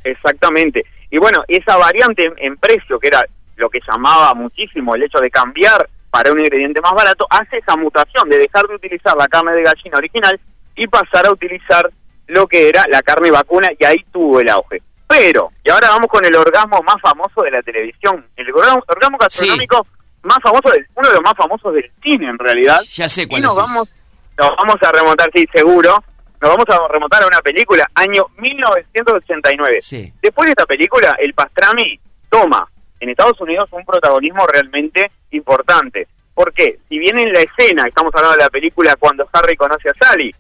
Exactamente. 0.04 0.86
Y 1.10 1.18
bueno, 1.18 1.44
esa 1.48 1.78
variante 1.78 2.26
en, 2.26 2.34
en 2.38 2.58
precio, 2.58 3.00
que 3.00 3.08
era 3.08 3.26
lo 3.56 3.70
que 3.70 3.80
llamaba 3.88 4.34
muchísimo 4.34 4.96
el 4.96 5.04
hecho 5.04 5.20
de 5.20 5.30
cambiar 5.30 5.88
para 6.10 6.32
un 6.32 6.40
ingrediente 6.40 6.82
más 6.82 6.94
barato, 6.94 7.26
hace 7.30 7.58
esa 7.58 7.76
mutación 7.76 8.30
de 8.30 8.38
dejar 8.38 8.68
de 8.68 8.76
utilizar 8.76 9.16
la 9.18 9.28
carne 9.28 9.54
de 9.54 9.64
gallina 9.64 9.98
original 9.98 10.40
y 10.76 10.88
pasar 10.88 11.26
a 11.26 11.32
utilizar 11.32 11.90
lo 12.28 12.48
que 12.48 12.70
era 12.70 12.84
la 12.90 13.02
carne 13.02 13.32
vacuna 13.32 13.70
y 13.78 13.86
ahí 13.86 14.06
tuvo 14.12 14.40
el 14.40 14.50
auge. 14.50 14.82
Pero, 15.08 15.50
y 15.64 15.70
ahora 15.70 15.90
vamos 15.90 16.08
con 16.08 16.26
el 16.26 16.36
orgasmo 16.36 16.82
más 16.84 16.96
famoso 17.02 17.42
de 17.44 17.52
la 17.52 17.62
televisión, 17.62 18.26
el 18.36 18.52
orgasmo, 18.52 18.84
orgasmo 18.88 19.18
gastronómico 19.18 19.88
más 20.24 20.38
famoso, 20.42 20.70
del, 20.72 20.88
uno 20.96 21.08
de 21.08 21.14
los 21.14 21.24
más 21.24 21.34
famosos 21.36 21.74
del 21.74 21.92
cine 22.02 22.30
en 22.30 22.38
realidad. 22.38 22.80
Ya 22.92 23.10
sé 23.10 23.28
cuál 23.28 23.42
y 23.42 23.44
nos 23.44 23.54
es 23.54 23.58
vamos, 23.58 23.94
nos 24.38 24.50
vamos 24.58 24.76
a 24.82 24.92
remontar, 24.92 25.30
sí, 25.34 25.46
seguro, 25.54 26.04
nos 26.42 26.50
vamos 26.50 26.66
a 26.68 26.88
remontar 26.92 27.24
a 27.24 27.28
una 27.28 27.42
película, 27.42 27.90
año 27.96 28.26
1989. 28.38 29.78
Sí. 29.82 30.14
Después 30.22 30.48
de 30.48 30.52
esta 30.52 30.66
película, 30.66 31.16
el 31.20 31.34
pastrami 31.34 32.00
toma 32.30 32.68
en 33.00 33.10
Estados 33.10 33.40
Unidos 33.42 33.70
un 33.72 33.86
protagonismo 33.86 34.46
realmente 34.48 35.12
importante. 35.32 36.08
¿Por 36.34 36.52
qué? 36.54 36.80
Si 36.90 36.98
bien 36.98 37.20
en 37.20 37.32
la 37.32 37.42
escena, 37.42 37.88
estamos 37.88 38.12
hablando 38.16 38.38
de 38.38 38.44
la 38.44 38.50
película 38.50 38.96
cuando 38.96 39.28
Harry 39.32 39.56
conoce 39.56 39.90
a 39.90 39.94
Sally, 39.94 40.34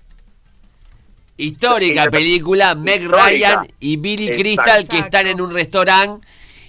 Histórica 1.36 2.12
película, 2.12 2.76
Meg. 2.76 3.08
Ryan 3.08 3.68
y 3.80 3.98
Billy. 3.98 4.30
Crystal 4.30 4.88
que 4.88 5.00
están 5.00 5.28
en 5.28 5.42
un 5.42 5.52
restaurante 5.52 6.26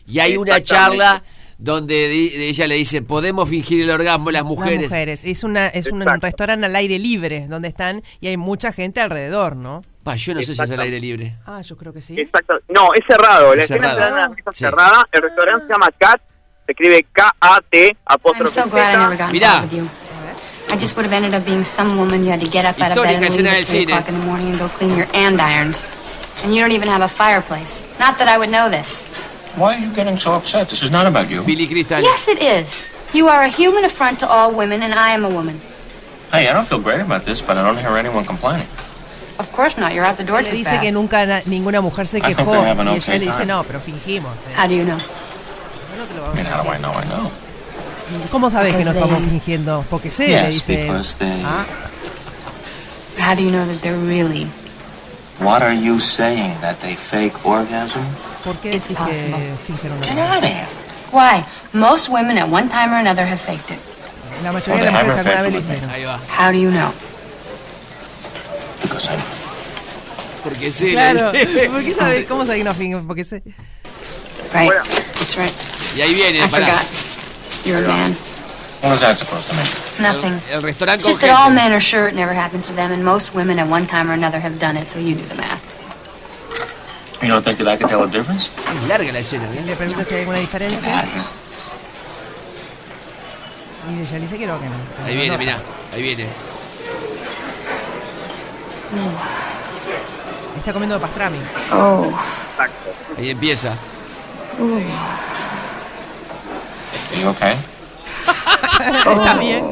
y 0.07 0.21
hay 0.21 0.37
una 0.37 0.63
charla 0.63 1.23
donde 1.59 2.09
di- 2.09 2.33
ella 2.35 2.67
le 2.67 2.75
dice, 2.77 3.03
podemos 3.03 3.49
fingir 3.49 3.83
el 3.85 3.91
orgasmo 3.91 4.31
las 4.31 4.43
Las 4.43 4.49
mujeres. 4.49 4.83
mujeres. 4.91 5.25
Es, 5.25 5.45
una, 5.45 5.69
es 5.69 5.87
un 5.91 6.01
restaurante 6.21 6.67
al 6.67 6.77
aire 6.77 6.99
libre 6.99 7.47
donde 7.49 7.69
están 7.69 8.03
y 8.21 8.29
hay 8.29 8.37
mucha 8.37 8.73
gente 8.73 9.01
alrededor, 9.01 9.57
¿no? 9.57 9.85
Pa, 10.03 10.17
yo 10.17 10.35
no 10.35 10.43
sé 10.43 10.55
si 10.55 10.61
es 10.63 10.71
al 10.71 10.81
aire 10.81 11.01
libre. 11.01 11.37
Ah, 11.47 11.63
yo 11.63 11.77
creo 11.77 11.93
que 11.93 12.01
sí. 12.03 12.21
Exacto. 12.21 12.59
No, 12.69 12.93
es 12.93 13.01
cerrado. 13.09 13.55
La 13.55 13.63
Es 13.63 13.71
escena 13.71 13.95
cerrado. 13.95 14.35
está 14.37 14.53
Sí. 14.53 14.59
cerrada. 14.59 15.07
El 15.13 15.23
restaurante 15.23 15.67
se 15.67 15.73
llama 15.73 15.89
Cat. 15.99 16.21
Se 16.67 16.73
escribe 16.73 17.07
K-A-T, 17.13 17.87
I'm 17.89 17.97
apóstrofe 18.07 18.63
so 18.63 18.69
glad 18.71 18.95
I 18.95 18.97
never 18.97 19.17
Z. 19.17 19.25
got 19.25 19.33
Mirá. 19.33 19.47
involved 19.63 19.73
with 19.73 19.79
you. 19.81 19.89
I 20.75 20.79
just 20.79 20.97
would 20.97 21.05
have 21.07 21.13
ended 21.15 21.35
up 21.35 21.45
being 21.45 21.63
some 21.63 21.97
woman 21.99 22.25
you 22.25 22.31
had 22.33 22.41
to 22.41 22.51
get 22.51 22.65
up 22.65 22.81
out 22.81 22.93
of 22.93 22.97
Histórica 22.99 23.05
bed 23.05 23.15
and 23.17 23.25
escena 23.27 23.51
leave 23.53 23.53
del 23.53 23.61
at 23.61 23.67
3 23.67 23.79
cine. 23.81 23.93
o'clock 23.93 24.09
in 24.09 24.19
the 24.19 24.27
morning 24.27 24.49
and 24.51 24.59
go 24.59 24.69
clean 24.79 24.97
your 24.97 25.07
andirons. 25.15 25.89
And 26.43 26.55
you 26.55 26.61
don't 26.61 26.73
even 26.73 26.89
have 26.89 27.03
a 27.03 27.09
fireplace. 27.09 27.85
Not 27.99 28.17
that 28.19 28.29
I 28.29 28.39
would 28.39 28.51
know 28.51 28.69
this. 28.71 29.07
Why 29.57 29.77
are 29.77 29.79
you 29.81 29.91
getting 29.95 30.19
so 30.19 30.33
upset? 30.35 30.69
This 30.69 30.83
is 30.83 30.91
not 30.91 31.07
about 31.07 31.31
you. 31.31 31.43
Billy 31.45 31.67
Crystal. 31.67 32.01
Yes, 32.01 32.27
it 32.29 32.43
is. 32.43 32.89
You 33.13 33.29
are 33.29 33.43
a 33.43 33.49
human 33.49 33.85
affront 33.85 34.19
to 34.21 34.29
all 34.29 34.53
women, 34.53 34.83
and 34.83 34.93
I 34.95 35.11
am 35.15 35.25
a 35.25 35.29
woman. 35.31 35.61
Hey, 36.33 36.49
I 36.49 36.53
don't 36.53 36.67
feel 36.67 36.81
great 36.81 37.01
about 37.01 37.25
this, 37.25 37.41
but 37.41 37.57
I 37.57 37.63
don't 37.63 37.79
hear 37.79 37.97
anyone 37.97 38.25
complaining. 38.25 38.67
Of 39.39 39.51
course 39.53 39.77
not. 39.79 39.95
You're 39.95 40.05
out 40.05 40.17
the 40.17 40.25
door 40.25 40.43
Le 40.43 40.51
too 40.51 40.57
dice 40.57 40.71
fast. 40.71 40.83
que 40.83 40.91
nunca 40.93 41.25
na- 41.27 41.41
ninguna 41.47 41.81
mujer 41.81 42.07
se 42.07 42.19
I 42.19 42.21
think 42.23 42.39
quejó 42.39 42.53
they 42.53 42.69
have 42.69 42.81
an 42.81 42.87
y 42.89 42.91
ella 42.95 42.99
okay 43.03 43.19
le 43.19 43.27
dice, 43.27 43.39
time. 43.39 43.47
no, 43.53 43.63
pero 43.65 43.81
fingimos. 43.81 44.33
¿eh? 44.47 44.55
How 44.57 44.67
do 44.69 44.75
you 44.75 44.85
know? 44.85 44.99
No 45.99 46.07
te 46.07 46.15
lo 46.15 46.23
I 46.23 46.27
vamos 46.27 46.35
mean, 46.35 46.47
a 46.47 46.51
how 46.51 46.63
do 46.63 46.69
I 46.71 46.73
decir. 46.73 46.83
know? 46.83 46.93
I 47.01 47.05
know. 47.07 47.31
¿Cómo 48.31 48.51
sabes 48.51 48.75
que 48.75 48.85
no 48.85 48.93
Because 48.93 48.99
estamos 48.99 49.21
they- 49.23 49.31
fingiendo? 49.31 49.85
Porque 49.91 50.11
sé, 50.11 50.27
le 50.29 50.33
Yes, 50.43 50.55
dice 50.55 50.75
él. 50.87 50.87
because 50.89 51.15
they- 51.19 51.43
Ah, 51.45 51.65
How 53.19 53.35
do 53.35 53.43
you 53.43 53.51
know 53.51 53.65
that 53.67 53.81
they're 53.81 53.97
really? 53.99 54.47
What 55.41 55.63
are 55.63 55.75
you 55.75 55.99
saying? 56.01 56.55
That 56.61 56.77
they 56.81 56.97
fake 56.97 57.35
orgasm? 57.45 58.03
¿Por 58.45 58.57
qué 58.59 58.71
decís 58.71 58.97
que 58.97 59.55
fingieron 59.67 60.01
Get 60.03 60.13
orgasmo? 60.13 60.35
out 60.37 60.45
of 60.45 60.51
here. 60.51 60.67
Why? 61.13 61.45
Most 61.73 62.09
women 62.09 62.39
at 62.39 62.49
one 62.49 62.69
time 62.69 62.93
or 62.93 62.99
another 62.99 63.25
have 63.25 63.41
faked 63.41 63.71
it. 63.71 63.79
La 64.43 64.53
mayoría 64.53 64.85
de 64.85 64.91
las 64.91 65.05
mujeres 65.05 65.17
alguna 65.17 65.43
vez 65.43 65.53
lo 65.53 65.59
hicieron. 65.59 65.91
Ahí 65.91 66.05
va. 66.05 66.19
How 66.29 66.51
do 66.53 66.59
you 66.59 66.71
know? 66.71 66.93
Because 68.83 69.09
I 69.09 69.17
Porque 70.43 70.71
sí. 70.71 70.91
Claro, 70.93 71.33
le 71.33 71.45
dice. 71.47 71.71
¿por 71.71 71.83
qué 71.83 71.93
sabes? 71.95 72.27
¿Cómo 72.27 72.45
sabes 72.45 72.59
que 72.59 72.65
no 72.65 72.75
fingen? 72.75 73.07
Porque 73.07 73.25
sé. 73.25 73.43
Right. 74.53 74.71
That's 75.19 75.37
right. 75.37 75.53
Y 75.97 76.03
ahí 76.03 76.15
viene, 76.15 76.39
I 76.45 76.49
pará. 76.49 76.67
forgot. 76.67 76.87
You're 77.65 77.85
a 77.85 77.89
man. 77.89 78.17
What 78.83 78.93
is 78.95 79.01
that 79.01 79.17
supposed 79.19 79.49
to 79.49 79.55
mean? 79.57 79.67
Nothing. 80.03 80.33
El, 80.51 80.57
el 80.57 80.63
restaurante 80.63 80.97
It's 80.97 81.07
just 81.07 81.21
that 81.23 81.31
all 81.31 81.51
men 81.51 81.73
are 81.73 81.81
sure 81.81 82.09
it 82.09 82.15
never 82.15 82.35
happens 82.35 82.67
to 82.67 82.75
them, 82.75 82.93
and 82.93 83.03
most 83.03 83.35
women 83.35 83.59
at 83.59 83.67
one 83.67 83.87
time 83.87 84.11
or 84.11 84.13
another 84.13 84.39
have 84.39 84.59
done 84.59 84.77
it, 84.77 84.87
so 84.87 84.99
you 84.99 85.15
do 85.15 85.25
the 85.25 85.37
math. 85.37 85.64
You 87.25 87.31
don't 87.31 87.43
think 87.43 87.57
that 87.57 87.69
I 87.69 87.77
could 87.79 87.89
tell 87.89 88.03
a 88.03 88.07
difference? 88.07 88.51
Es 88.69 88.87
larga 88.87 89.11
la 89.11 89.21
escena, 89.21 89.47
¿eh? 89.47 89.63
le 89.65 89.75
pregunta 89.77 90.05
si 90.05 90.15
hay 90.15 90.21
alguna 90.21 90.39
diferencia. 90.39 90.93
Imagine. 90.93 91.25
Y 93.89 94.01
ella 94.03 94.13
le 94.13 94.21
dice 94.21 94.39
que 94.39 94.47
no, 94.47 94.61
que 94.61 94.67
no. 94.67 94.77
que 95.05 95.11
Ahí 95.11 95.17
viene, 95.17 95.39
mirá, 95.39 95.59
ahí 95.95 96.03
viene. 96.03 96.27
Está 100.59 100.73
comiendo 100.75 101.01
pastrami. 101.01 101.39
Oh. 101.73 102.13
Exacto. 102.51 102.93
Ahí 103.17 103.31
empieza. 103.31 103.75
You 107.17 107.29
okay? 107.29 107.57
Está 108.99 109.35
bien. 109.41 109.65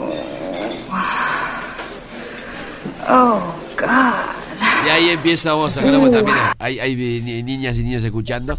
Oh, 3.09 3.55
God. 3.77 4.42
Y 4.85 4.89
ahí 4.89 5.11
empieza 5.11 5.53
vos, 5.55 5.77
acá 5.77 5.91
también 5.91 6.27
hay, 6.59 6.81
hay 6.81 6.97
ni- 6.97 7.43
niñas 7.43 7.79
y 7.79 7.85
niños 7.85 8.03
escuchando. 8.05 8.59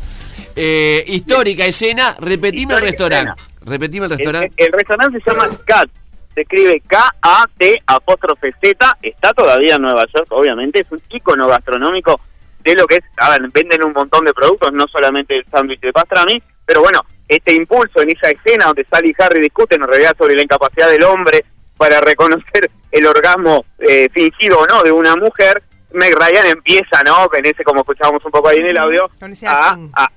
Eh, 0.56 1.04
histórica 1.08 1.66
escena, 1.66 2.16
repetime 2.20 2.76
el 2.76 2.82
restaurante. 2.82 3.42
Repetime 3.66 4.06
el 4.06 4.12
El, 4.12 4.18
restaurante. 4.18 4.54
el 4.58 4.72
restaurante 4.72 5.20
se 5.24 5.32
llama 5.32 5.50
CAT. 5.66 5.90
Se 6.34 6.42
escribe 6.42 6.82
K-A-T 6.88 7.84
apóstrofe 7.86 8.54
Z. 8.62 8.98
Está 9.02 9.34
todavía 9.34 9.76
en 9.76 9.82
Nueva 9.84 10.06
York, 10.14 10.28
obviamente. 10.30 10.82
Es 10.82 10.92
un 10.92 11.02
ícono 11.10 11.48
gastronómico 11.48 12.20
de 12.64 12.74
lo 12.76 12.88
que 12.88 12.96
es. 12.96 13.04
A 13.18 13.30
ver, 13.32 13.42
venden 13.54 13.84
un 13.86 13.94
montón 13.94 14.26
de 14.26 14.34
productos, 14.34 14.72
no 14.74 14.86
solamente 14.92 15.36
el 15.38 15.46
sándwich 15.52 15.82
de 15.82 15.94
pastrami. 15.94 16.42
Pero 16.66 16.82
bueno, 16.82 17.02
este 17.28 17.54
impulso 17.54 18.02
en 18.02 18.10
esa 18.12 18.32
escena 18.32 18.66
donde 18.66 18.86
Sally 18.90 19.14
y 19.18 19.22
Harry 19.22 19.42
discuten 19.42 19.82
en 19.82 19.88
realidad 19.88 20.16
sobre 20.18 20.36
la 20.36 20.42
incapacidad 20.44 20.90
del 20.90 21.04
hombre 21.04 21.44
para 21.78 22.00
reconocer 22.02 22.70
el 22.92 23.06
orgasmo 23.06 23.66
eh, 23.80 24.08
fingido 24.12 24.60
o 24.60 24.66
no 24.66 24.82
de 24.84 24.92
una 24.92 25.16
mujer. 25.16 25.62
Meg 25.94 26.14
Ryan 26.16 26.48
empieza, 26.48 27.02
¿no? 27.06 27.28
En 27.34 27.46
ese, 27.46 27.64
como 27.64 27.82
escuchábamos 27.82 28.24
un 28.26 28.32
poco 28.32 28.50
ahí 28.50 28.58
en 28.58 28.68
el 28.68 28.78
audio, 28.78 29.10
Con 29.20 29.32
ese 29.32 29.48
a, 29.48 29.78
a- 29.94 30.10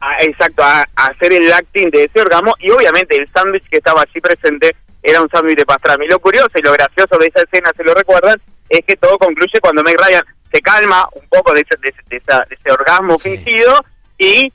a- 0.00 0.22
exacto, 0.22 0.62
a, 0.62 0.80
a 0.96 1.06
hacer 1.06 1.32
el 1.32 1.52
acting 1.52 1.90
de 1.90 2.04
ese 2.04 2.20
orgasmo 2.20 2.54
y 2.58 2.70
obviamente 2.70 3.16
el 3.16 3.30
sándwich 3.32 3.68
que 3.70 3.78
estaba 3.78 4.02
allí 4.02 4.20
presente 4.20 4.74
era 5.02 5.20
un 5.22 5.28
sándwich 5.30 5.56
de 5.58 5.66
pastrami. 5.66 6.06
Lo 6.08 6.18
curioso 6.18 6.50
y 6.54 6.62
lo 6.62 6.72
gracioso 6.72 7.16
de 7.18 7.26
esa 7.26 7.42
escena, 7.42 7.70
se 7.76 7.84
lo 7.84 7.94
recuerdan, 7.94 8.40
es 8.68 8.80
que 8.86 8.96
todo 8.96 9.16
concluye 9.18 9.60
cuando 9.60 9.82
Meg 9.82 9.96
Ryan 10.00 10.22
se 10.52 10.60
calma 10.62 11.06
un 11.12 11.28
poco 11.28 11.52
de 11.52 11.60
ese, 11.60 11.76
de 11.80 11.88
ese, 11.90 12.00
de 12.08 12.16
esa- 12.16 12.44
de 12.48 12.54
ese 12.56 12.72
orgasmo 12.72 13.18
Sí. 13.18 13.36
fingido 13.36 13.84
y 14.18 14.52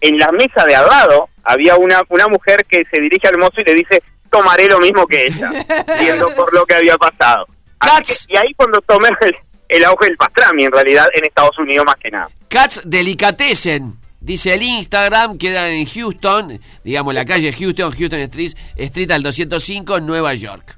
en 0.00 0.18
la 0.18 0.30
mesa 0.32 0.64
de 0.64 0.76
al 0.76 0.86
lado 0.86 1.28
había 1.42 1.76
una, 1.76 2.02
una 2.08 2.28
mujer 2.28 2.64
que 2.66 2.84
se 2.92 3.00
dirige 3.00 3.28
al 3.28 3.38
mozo 3.38 3.54
y 3.58 3.64
le 3.64 3.74
dice 3.74 4.02
tomaré 4.30 4.66
lo 4.68 4.78
mismo 4.78 5.06
que 5.06 5.26
ella, 5.26 5.50
viendo 6.00 6.26
por 6.36 6.52
lo 6.52 6.66
que 6.66 6.74
había 6.74 6.96
pasado. 6.98 7.46
Cats. 7.78 8.26
que- 8.26 8.34
y 8.34 8.36
ahí 8.36 8.54
cuando 8.56 8.80
tomé 8.82 9.08
el, 9.20 9.36
el 9.68 9.84
auge 9.84 10.06
del 10.06 10.16
pastrami, 10.16 10.64
en 10.64 10.72
realidad, 10.72 11.06
en 11.14 11.24
Estados 11.24 11.58
Unidos 11.58 11.84
más 11.86 11.96
que 11.96 12.10
nada. 12.10 12.28
Cats 12.48 12.82
Delicatessen. 12.84 13.94
Dice 14.20 14.54
el 14.54 14.62
Instagram, 14.62 15.38
queda 15.38 15.68
en 15.68 15.86
Houston, 15.86 16.60
digamos 16.82 17.14
la 17.14 17.24
calle 17.24 17.52
Houston, 17.52 17.92
Houston 17.92 18.18
Street, 18.20 18.50
Street 18.76 19.10
al 19.12 19.22
205, 19.22 20.00
Nueva 20.00 20.34
York. 20.34 20.76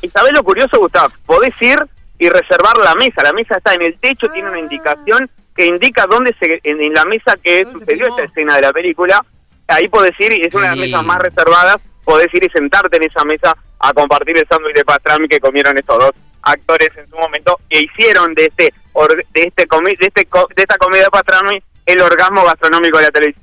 ¿Y 0.00 0.08
sabés 0.08 0.32
lo 0.32 0.44
curioso, 0.44 0.78
Gustavo? 0.78 1.08
Podés 1.26 1.60
ir 1.60 1.76
y 2.20 2.28
reservar 2.28 2.76
la 2.78 2.94
mesa. 2.94 3.22
La 3.24 3.32
mesa 3.32 3.56
está 3.56 3.74
en 3.74 3.82
el 3.82 3.98
techo, 3.98 4.28
tiene 4.32 4.48
una 4.50 4.60
indicación 4.60 5.28
que 5.56 5.66
indica 5.66 6.06
dónde 6.08 6.34
se, 6.38 6.60
en, 6.62 6.80
en 6.80 6.92
la 6.94 7.04
mesa 7.04 7.34
que 7.42 7.64
¿Dónde 7.64 7.80
se 7.80 7.84
sucedió 7.84 8.06
esta 8.06 8.22
escena 8.22 8.54
de 8.54 8.62
la 8.62 8.72
película. 8.72 9.24
Ahí 9.66 9.88
podés 9.88 10.12
ir 10.20 10.32
y 10.34 10.46
es 10.46 10.54
una 10.54 10.70
de 10.70 10.76
las 10.76 10.78
mesas 10.78 11.04
más 11.04 11.18
reservadas. 11.20 11.76
Podés 12.04 12.28
ir 12.32 12.44
y 12.44 12.48
sentarte 12.50 12.96
en 12.96 13.02
esa 13.04 13.24
mesa 13.24 13.56
a 13.80 13.92
compartir 13.92 14.38
el 14.38 14.46
sándwich 14.48 14.76
de 14.76 14.84
pastrami 14.84 15.26
que 15.28 15.40
comieron 15.40 15.76
estos 15.76 15.98
dos 15.98 16.10
actores 16.52 16.90
en 16.96 17.08
su 17.08 17.16
momento 17.16 17.58
e 17.70 17.80
hicieron 17.82 18.34
de 18.34 18.44
este 18.46 18.72
de 19.34 19.42
este 19.42 19.68
comi- 19.68 19.96
de 19.98 20.06
este 20.06 20.26
co- 20.26 20.48
de 20.56 20.62
esta 20.62 20.76
comida 20.76 21.02
de 21.04 21.10
pastrami 21.10 21.58
el 21.86 22.02
orgasmo 22.02 22.44
gastronómico 22.44 22.98
de 22.98 23.04
la 23.04 23.10
del, 23.10 23.34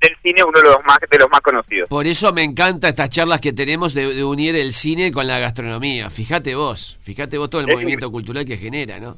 del 0.00 0.16
cine 0.22 0.42
uno 0.44 0.58
de 0.60 0.68
los 0.68 0.76
más 0.84 0.98
de 1.08 1.18
los 1.18 1.28
más 1.30 1.40
conocidos. 1.40 1.88
Por 1.88 2.06
eso 2.06 2.32
me 2.32 2.42
encanta 2.42 2.88
estas 2.88 3.08
charlas 3.10 3.40
que 3.40 3.52
tenemos 3.52 3.94
de, 3.94 4.12
de 4.12 4.24
unir 4.24 4.56
el 4.56 4.72
cine 4.72 5.12
con 5.12 5.26
la 5.26 5.38
gastronomía. 5.38 6.10
Fíjate 6.10 6.54
vos, 6.54 6.98
fíjate 7.00 7.38
vos 7.38 7.48
todo 7.48 7.60
el 7.62 7.68
Es 7.68 7.74
movimiento 7.74 8.10
cultural 8.10 8.44
que 8.44 8.56
genera, 8.58 8.98
¿no? 8.98 9.16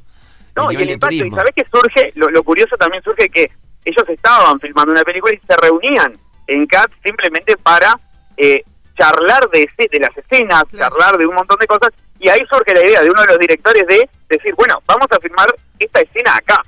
No, 0.54 0.70
y 0.70 0.76
el 0.76 0.90
impacto, 0.90 1.14
y 1.14 1.18
turismo. 1.18 1.36
sabés 1.38 1.52
que 1.54 1.64
surge, 1.72 2.12
lo, 2.14 2.28
lo 2.30 2.42
curioso 2.42 2.76
también 2.76 3.02
surge 3.02 3.28
que 3.28 3.50
ellos 3.84 4.04
estaban 4.08 4.58
filmando 4.60 4.92
una 4.92 5.02
película 5.02 5.34
y 5.34 5.40
se 5.46 5.56
reunían 5.56 6.16
en 6.46 6.66
CAT 6.66 6.90
simplemente 7.04 7.56
para 7.56 7.98
eh, 8.36 8.62
charlar 8.98 9.48
de, 9.50 9.68
de 9.90 9.98
las 10.00 10.16
escenas, 10.16 10.64
Claro. 10.70 10.94
charlar 10.96 11.18
de 11.18 11.26
un 11.26 11.34
montón 11.34 11.58
de 11.58 11.66
cosas, 11.66 11.90
y 12.26 12.28
ahí 12.28 12.40
surge 12.50 12.75
la 12.75 12.85
idea 12.85 13.02
de 13.02 13.09
uno 13.11 13.23
de 13.23 13.28
los 13.28 13.38
directores 13.38 13.85
de 13.87 14.09
decir, 14.28 14.52
bueno, 14.56 14.75
vamos 14.87 15.06
a 15.11 15.18
filmar 15.21 15.47
esta 15.78 16.00
escena 16.00 16.35
acá, 16.37 16.61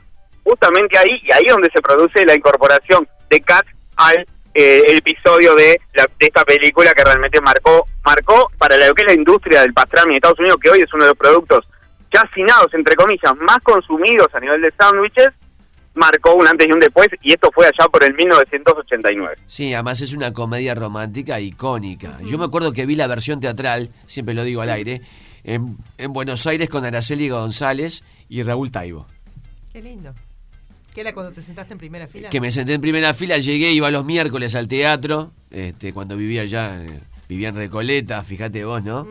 justamente 0.45 0.97
ahí, 0.97 1.21
y 1.23 1.33
ahí 1.33 1.43
es 1.47 1.53
donde 1.53 1.71
se 1.75 1.81
produce 1.83 2.25
la 2.25 2.35
incorporación 2.35 3.07
de 3.29 3.41
CAT 3.41 3.67
al 3.97 4.27
eh, 4.55 4.83
episodio 4.89 5.55
de, 5.55 5.79
la- 5.95 6.09
de 6.19 6.27
esta 6.27 6.45
película 6.45 6.93
que 6.95 7.05
realmente 7.05 7.41
marcó 7.41 7.87
marcó 8.05 8.51
para 8.59 8.77
lo 8.77 8.95
que 8.95 9.03
es 9.03 9.09
la 9.09 9.15
industria 9.15 9.61
del 9.61 9.75
pastrami 9.75 10.13
en 10.13 10.17
Estados 10.17 10.39
Unidos, 10.41 10.59
que 10.63 10.71
hoy 10.71 10.81
es 10.81 10.93
uno 10.95 11.05
de 11.05 11.11
los 11.11 11.19
productos 11.19 11.67
chacinados, 12.13 12.73
entre 12.73 12.97
comillas, 12.97 13.35
más 13.37 13.59
consumidos 13.63 14.29
a 14.35 14.41
nivel 14.41 14.63
de 14.63 14.73
sándwiches, 14.81 15.29
marcó 15.95 16.35
un 16.35 16.47
antes 16.47 16.67
y 16.67 16.73
un 16.73 16.81
después, 16.81 17.09
y 17.23 17.33
esto 17.35 17.51
fue 17.53 17.67
allá 17.67 17.87
por 17.93 18.03
el 18.05 18.15
1989. 18.15 19.37
Sí, 19.47 19.75
además 19.75 20.01
es 20.01 20.15
una 20.15 20.33
comedia 20.33 20.75
romántica 20.75 21.39
icónica. 21.41 22.19
Yo 22.25 22.39
me 22.39 22.45
acuerdo 22.47 22.73
que 22.73 22.87
vi 22.87 22.95
la 22.95 23.07
versión 23.09 23.41
teatral, 23.41 23.91
siempre 24.07 24.35
lo 24.35 24.45
digo 24.45 24.63
al 24.63 24.71
aire, 24.71 25.03
en, 25.49 25.79
en 25.97 26.13
Buenos 26.13 26.47
Aires 26.47 26.69
con 26.69 26.85
Araceli 26.85 27.31
González 27.31 28.05
y 28.29 28.43
Raúl 28.43 28.71
Taibo. 28.71 29.07
Qué 29.73 29.83
lindo. 29.83 30.15
¿Qué 30.95 31.01
era 31.01 31.15
cuando 31.15 31.33
te 31.33 31.41
sentaste 31.41 31.73
en 31.73 31.79
primera 31.79 32.07
fila? 32.07 32.29
Que 32.29 32.41
me 32.41 32.53
senté 32.53 32.75
en 32.75 32.81
primera 32.83 33.15
fila, 33.15 33.39
llegué, 33.39 33.73
iba 33.73 33.91
los 33.91 34.05
miércoles 34.05 34.55
al 34.55 34.69
teatro, 34.69 35.33
este, 35.51 35.93
cuando 35.95 36.17
vivía 36.17 36.43
allá, 36.43 36.83
eh, 36.83 37.01
vivía 37.29 37.49
en 37.49 37.57
Recoleta, 37.57 38.23
fíjate 38.25 38.65
vos, 38.65 38.83
¿no? 38.83 39.07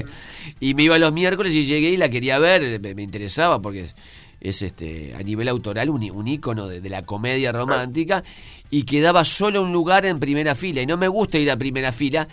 y 0.60 0.74
me 0.74 0.84
iba 0.84 0.98
los 0.98 1.12
miércoles 1.12 1.52
y 1.54 1.64
llegué 1.64 1.90
y 1.90 1.96
la 1.96 2.08
quería 2.10 2.38
ver, 2.38 2.80
me, 2.80 2.94
me 2.94 3.02
interesaba 3.02 3.60
porque 3.60 3.82
es, 3.82 3.96
es, 4.40 4.62
este 4.62 5.14
a 5.16 5.22
nivel 5.22 5.48
autoral 5.48 5.90
un, 5.90 6.08
un 6.10 6.28
ícono 6.28 6.68
de, 6.68 6.80
de 6.80 6.90
la 6.90 7.04
comedia 7.04 7.50
romántica 7.50 8.22
y 8.70 8.84
quedaba 8.84 9.24
solo 9.24 9.62
un 9.62 9.72
lugar 9.72 10.06
en 10.06 10.20
primera 10.20 10.54
fila 10.54 10.82
y 10.82 10.86
no 10.86 10.96
me 10.96 11.08
gusta 11.08 11.38
ir 11.38 11.50
a 11.50 11.56
primera 11.56 11.92
fila 11.92 12.28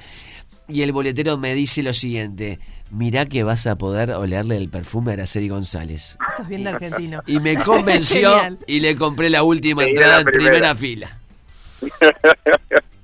y 0.69 0.83
el 0.83 0.91
boletero 0.91 1.37
me 1.37 1.53
dice 1.55 1.83
lo 1.83 1.93
siguiente, 1.93 2.59
mirá 2.91 3.25
que 3.25 3.43
vas 3.43 3.67
a 3.67 3.77
poder 3.77 4.11
olerle 4.11 4.57
el 4.57 4.69
perfume 4.69 5.11
a 5.11 5.13
Araceli 5.15 5.49
González. 5.49 6.17
Eso 6.29 6.43
es 6.43 6.47
bien 6.47 6.63
de 6.63 6.69
argentino. 6.69 7.21
Y 7.27 7.39
me 7.39 7.55
convenció 7.57 8.31
y 8.67 8.79
le 8.79 8.95
compré 8.95 9.29
la 9.29 9.43
última 9.43 9.83
Sí, 9.83 9.89
entrada 9.89 10.13
la 10.13 10.19
en 10.19 10.25
primera. 10.25 10.51
primera 10.51 10.75
fila. 10.75 11.19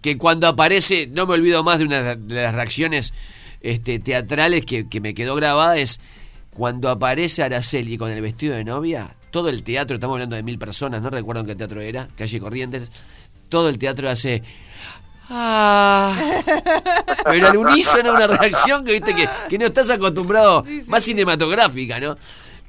Que 0.01 0.17
cuando 0.17 0.48
aparece, 0.48 1.07
no 1.12 1.25
me 1.25 1.34
olvido 1.34 1.63
más 1.63 1.79
de 1.79 1.86
una 1.86 2.15
de 2.15 2.43
las 2.43 2.53
reacciones 2.53 3.13
este, 3.62 3.98
teatrales 4.00 4.65
que, 4.65 4.88
que 4.88 5.01
me 5.01 5.15
quedó 5.15 5.36
grabada, 5.36 5.77
es 5.77 6.00
cuando 6.51 6.89
aparece 6.89 7.41
Araceli 7.43 7.98
con 7.98 8.12
el 8.12 8.22
vestido 8.22 8.55
de 8.55 8.63
novia, 8.63 9.15
todo 9.31 9.50
el 9.50 9.63
teatro, 9.63 9.95
estamos 9.95 10.15
hablando 10.15 10.36
de 10.36 10.43
mil 10.43 10.60
personas, 10.60 11.01
no 11.01 11.10
recuerdo 11.10 11.41
en 11.41 11.48
qué 11.48 11.55
teatro 11.55 11.81
era, 11.81 12.07
calle 12.15 12.39
Corrientes, 12.39 12.91
todo 13.50 13.67
el 13.69 13.77
teatro 13.79 14.10
hace... 14.10 14.43
Ah, 15.29 16.13
pero 17.25 17.48
al 17.48 17.58
unísono 17.58 18.13
una 18.13 18.27
reacción 18.27 18.84
que 18.86 18.94
viste 18.94 19.15
que, 19.15 19.27
que 19.50 19.58
no 19.58 19.65
estás 19.65 19.89
acostumbrado, 19.89 20.63
más 20.89 21.03
cinematográfica, 21.03 22.00
¿no? 22.00 22.15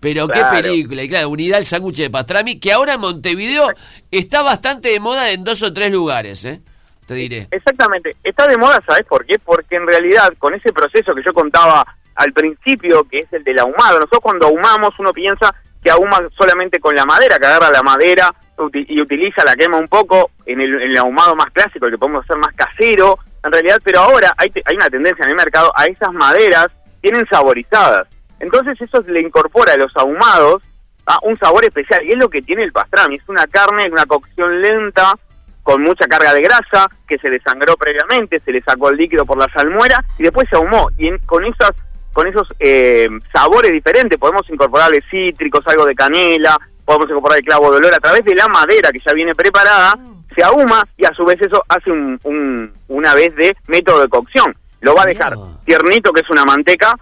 Pero 0.01 0.27
Claro. 0.29 0.51
qué 0.57 0.63
película, 0.63 1.03
y 1.03 1.09
claro, 1.09 1.31
unidad 1.31 1.59
el 1.59 1.67
sándwich 1.67 1.97
de 1.99 2.11
pastrami, 2.11 2.59
que 2.59 2.73
ahora 2.73 2.95
en 2.95 3.01
Montevideo 3.01 3.69
está 4.11 4.43
bastante 4.43 4.91
de 4.91 5.01
moda 5.01 5.31
en 5.31 5.43
dos 5.45 5.63
o 5.63 5.73
tres 5.73 5.91
lugares, 5.91 6.45
¿eh? 6.45 6.61
Te 7.07 7.15
diré. 7.15 7.49
Exactamente. 7.51 8.17
Está 8.25 8.47
de 8.47 8.57
moda, 8.57 8.83
¿sabes 8.87 9.05
por 9.09 9.25
qué? 9.25 9.39
Porque 9.39 9.77
en 9.77 9.87
realidad, 9.87 10.33
con 10.39 10.55
ese 10.55 10.73
proceso 10.73 11.15
que 11.15 11.23
yo 11.25 11.33
contaba 11.33 11.85
al 12.17 12.33
principio, 12.33 13.05
que 13.05 13.21
es 13.21 13.33
el 13.33 13.45
del 13.45 13.59
ahumado, 13.61 13.97
nosotros 13.97 14.21
cuando 14.23 14.47
ahumamos 14.47 14.91
uno 14.99 15.13
piensa 15.13 15.55
que 15.83 15.91
ahuma 15.91 16.19
solamente 16.37 16.81
con 16.81 16.95
la 16.97 17.05
madera, 17.05 17.39
que 17.39 17.47
agarra 17.47 17.71
la 17.71 17.83
madera 17.83 18.35
y 18.73 19.01
utiliza, 19.01 19.45
la 19.45 19.55
quema 19.55 19.77
un 19.79 19.89
poco 19.89 20.31
en 20.47 20.61
el, 20.61 20.97
ahumado 20.97 21.35
más 21.37 21.51
clásico, 21.53 21.87
el 21.87 21.93
que 21.93 21.99
podemos 21.99 22.25
hacer 22.25 22.39
más 22.39 22.55
casero, 22.55 23.19
en 23.45 23.53
realidad, 23.53 23.79
pero 23.85 24.01
ahora 24.01 24.33
hay, 24.37 24.51
hay 24.65 24.77
una 24.77 24.89
tendencia 24.89 25.23
en 25.25 25.31
el 25.31 25.37
mercado 25.37 25.71
a 25.77 25.85
esas 25.87 26.13
maderas 26.13 26.69
tienen 27.01 27.27
saborizadas. 27.31 28.09
Entonces 28.41 28.81
eso 28.81 29.01
le 29.09 29.21
incorpora 29.21 29.75
a 29.75 29.77
los 29.77 29.95
ahumados 29.97 30.63
a 31.07 31.19
un 31.23 31.39
sabor 31.39 31.65
especial, 31.65 32.05
y 32.05 32.11
es 32.11 32.17
lo 32.19 32.29
que 32.29 32.43
tiene 32.43 32.65
el 32.65 32.73
pastrami, 32.73 33.17
es 33.17 33.29
una 33.29 33.47
carne, 33.47 33.89
una 33.91 34.07
cocción 34.07 34.61
lenta, 34.61 35.15
con 35.63 35.83
mucha 35.83 36.07
carga 36.07 36.33
de 36.33 36.41
grasa, 36.43 36.89
que 37.09 37.19
se 37.19 37.29
desangró 37.29 37.77
previamente, 37.77 38.41
se 38.41 38.53
le 38.53 38.63
sacó 38.63 38.89
el 38.91 38.97
líquido 38.97 39.25
por 39.27 39.37
la 39.39 39.49
salmuera 39.53 40.03
y 40.19 40.23
después 40.23 40.47
se 40.49 40.57
ahumó. 40.57 40.91
Y 40.97 41.09
en- 41.09 41.19
con 41.27 41.45
esas 41.45 41.73
con 42.13 42.27
esos 42.27 42.49
eh, 42.61 43.09
sabores 43.31 43.71
diferentes 43.73 44.19
podemos 44.19 44.49
incorporarle 44.49 45.03
cítricos, 45.11 45.61
algo 45.67 45.85
de 45.85 45.95
canela, 45.95 46.57
podemos 46.87 47.09
incorporar 47.11 47.39
el 47.39 47.45
clavo 47.45 47.71
de 47.71 47.77
olor 47.79 47.95
a 47.95 47.99
través 47.99 48.25
de 48.25 48.35
la 48.35 48.49
madera 48.49 48.91
que 48.91 49.01
ya 49.07 49.13
viene 49.13 49.35
preparada, 49.35 49.95
se 50.35 50.43
ahuma 50.43 50.83
y 50.97 51.05
a 51.05 51.13
su 51.15 51.25
vez 51.25 51.39
eso 51.43 51.63
hace 51.69 51.91
un, 51.91 52.19
un- 52.23 52.73
una 52.89 53.15
vez 53.15 53.35
de 53.37 53.55
método 53.67 54.01
de 54.01 54.09
cocción. 54.09 54.57
Lo 54.81 54.95
va 54.95 55.03
a 55.03 55.07
dejar 55.07 55.35
tiernito, 55.65 56.13
que 56.13 56.21
es 56.23 56.31
una 56.31 56.45
manteca, 56.45 56.95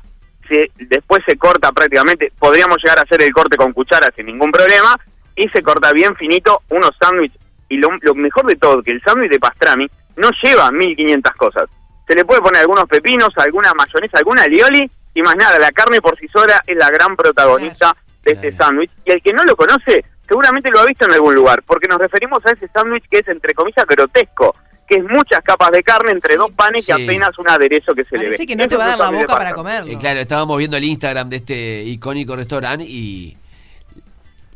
se, 0.48 0.70
después 0.86 1.22
se 1.26 1.36
corta 1.36 1.70
prácticamente, 1.72 2.32
podríamos 2.38 2.78
llegar 2.82 2.98
a 2.98 3.02
hacer 3.02 3.22
el 3.22 3.32
corte 3.32 3.56
con 3.56 3.72
cuchara 3.72 4.10
sin 4.16 4.26
ningún 4.26 4.50
problema, 4.50 4.96
y 5.36 5.48
se 5.48 5.62
corta 5.62 5.92
bien 5.92 6.14
finito 6.16 6.62
unos 6.70 6.90
sándwiches. 7.00 7.40
Y 7.68 7.76
lo, 7.78 7.88
lo 8.02 8.14
mejor 8.14 8.46
de 8.46 8.54
todo, 8.56 8.82
que 8.82 8.92
el 8.92 9.02
sándwich 9.02 9.30
de 9.32 9.40
pastrami 9.40 9.88
no 10.16 10.30
lleva 10.42 10.70
1500 10.70 11.32
cosas. 11.34 11.64
Se 12.06 12.14
le 12.14 12.24
puede 12.24 12.40
poner 12.40 12.60
algunos 12.60 12.84
pepinos, 12.84 13.30
alguna 13.36 13.72
mayonesa, 13.74 14.18
alguna 14.18 14.42
alioli 14.42 14.88
y 15.14 15.22
más 15.22 15.34
nada. 15.36 15.58
La 15.58 15.72
carne 15.72 16.00
por 16.00 16.16
sí 16.18 16.28
sola 16.28 16.62
es 16.66 16.76
la 16.76 16.88
gran 16.90 17.16
protagonista 17.16 17.96
de 18.24 18.32
este 18.32 18.56
sándwich. 18.56 18.90
Y 19.04 19.12
el 19.12 19.22
que 19.22 19.32
no 19.32 19.42
lo 19.44 19.54
conoce, 19.56 20.04
seguramente 20.28 20.70
lo 20.70 20.80
ha 20.80 20.84
visto 20.86 21.04
en 21.06 21.12
algún 21.12 21.34
lugar, 21.34 21.62
porque 21.66 21.86
nos 21.88 21.98
referimos 21.98 22.38
a 22.46 22.50
ese 22.50 22.68
sándwich 22.74 23.04
que 23.10 23.18
es, 23.18 23.28
entre 23.28 23.54
comillas, 23.54 23.84
grotesco, 23.86 24.54
que 24.88 24.96
es 24.98 25.04
muchas 25.04 25.40
capas 25.42 25.70
de 25.70 25.82
carne 25.82 26.12
entre 26.12 26.36
dos 26.36 26.50
panes 26.52 26.84
Sí. 26.84 26.92
y 26.96 27.04
apenas 27.04 27.30
un 27.38 27.48
aderezo 27.48 27.94
que 27.94 28.04
se 28.04 28.16
le 28.18 28.30
ve. 28.30 28.46
Que 28.46 28.56
no 28.56 28.68
te 28.68 28.76
va 28.76 28.84
a 28.84 28.88
dar 28.88 28.98
la 28.98 29.10
boca 29.10 29.34
para 29.34 29.52
comerlo. 29.54 29.90
Eh, 29.90 29.96
claro, 29.98 30.20
estábamos 30.20 30.58
viendo 30.58 30.76
el 30.76 30.84
Instagram 30.84 31.28
de 31.28 31.36
este 31.36 31.82
icónico 31.84 32.36
restaurante 32.36 32.84
y 32.86 33.36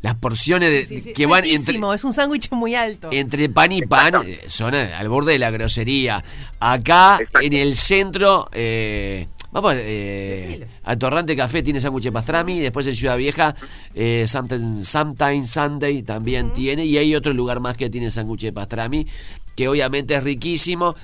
las 0.01 0.15
porciones 0.15 0.71
de, 0.71 0.85
Sí, 0.85 0.99
sí, 1.01 1.13
que 1.13 1.25
van 1.25 1.39
entre, 1.43 1.57
altísimo, 1.57 1.93
es 1.93 2.03
un 2.05 2.13
sándwich 2.13 2.51
muy 2.51 2.73
alto. 2.75 3.09
entre 3.11 3.49
pan 3.49 3.71
y 3.71 3.81
pan 3.81 4.13
eh, 4.25 4.39
son 4.47 4.73
al 4.75 5.09
borde 5.09 5.33
de 5.33 5.39
la 5.39 5.49
grosería. 5.51 6.23
Acá 6.59 7.17
Exacto. 7.19 7.39
en 7.41 7.53
el 7.53 7.75
centro, 7.75 8.47
eh, 8.53 9.27
vamos, 9.51 9.73
eh, 9.75 10.43
Decilo. 10.47 10.65
a 10.83 10.95
Torrante 10.97 11.35
Café 11.35 11.61
tiene 11.63 11.79
sándwich 11.79 12.03
de 12.05 12.11
pastrami, 12.11 12.59
después 12.59 12.85
en 12.87 12.95
Ciudad 12.95 13.17
Vieja, 13.17 13.55
eh, 13.95 14.25
Sometimes 14.27 15.49
Sunday 15.49 16.03
también 16.03 16.53
tiene, 16.53 16.85
y 16.85 16.97
hay 16.97 17.15
otro 17.15 17.33
lugar 17.33 17.59
más 17.59 17.77
que 17.77 17.89
tiene 17.89 18.09
sándwich 18.09 18.41
de 18.41 18.53
pastrami, 18.53 19.05
que 19.55 19.67
obviamente 19.67 20.15
es 20.15 20.23
riquísimo. 20.23 20.95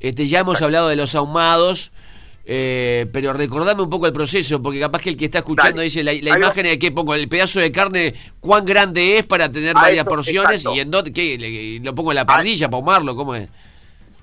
Este, 0.00 0.26
ya 0.26 0.40
hemos 0.40 0.60
hablado 0.62 0.88
de 0.88 0.96
los 0.96 1.14
ahumados. 1.14 1.92
eh, 2.46 3.06
pero 3.10 3.32
recordame 3.32 3.80
un 3.82 3.88
poco 3.88 4.06
el 4.06 4.12
proceso, 4.12 4.60
porque 4.60 4.78
capaz 4.78 5.00
que 5.00 5.08
el 5.08 5.16
que 5.16 5.24
está 5.24 5.38
escuchando 5.38 5.76
Dale. 5.76 5.84
dice 5.84 6.02
la, 6.04 6.12
imagen 6.12 6.64
de 6.66 6.78
que 6.78 6.92
pongo 6.92 7.14
el 7.14 7.26
pedazo 7.26 7.58
de 7.60 7.72
carne, 7.72 8.12
cuán 8.38 8.66
grande 8.66 9.16
es 9.16 9.24
para 9.24 9.50
tener 9.50 9.74
Ah, 9.74 9.80
varias 9.80 10.02
eso, 10.04 10.10
porciones 10.10 10.58
exacto. 10.60 10.76
y 10.76 10.80
en 10.80 10.90
dónde, 10.90 11.10
¿qué? 11.10 11.38
Le- 11.38 11.80
lo 11.80 11.94
pongo 11.94 12.12
en 12.12 12.16
la 12.16 12.26
parrilla 12.26 12.68
para 12.68 12.76
ahumarlo, 12.80 13.16
¿cómo 13.16 13.34
es? 13.34 13.48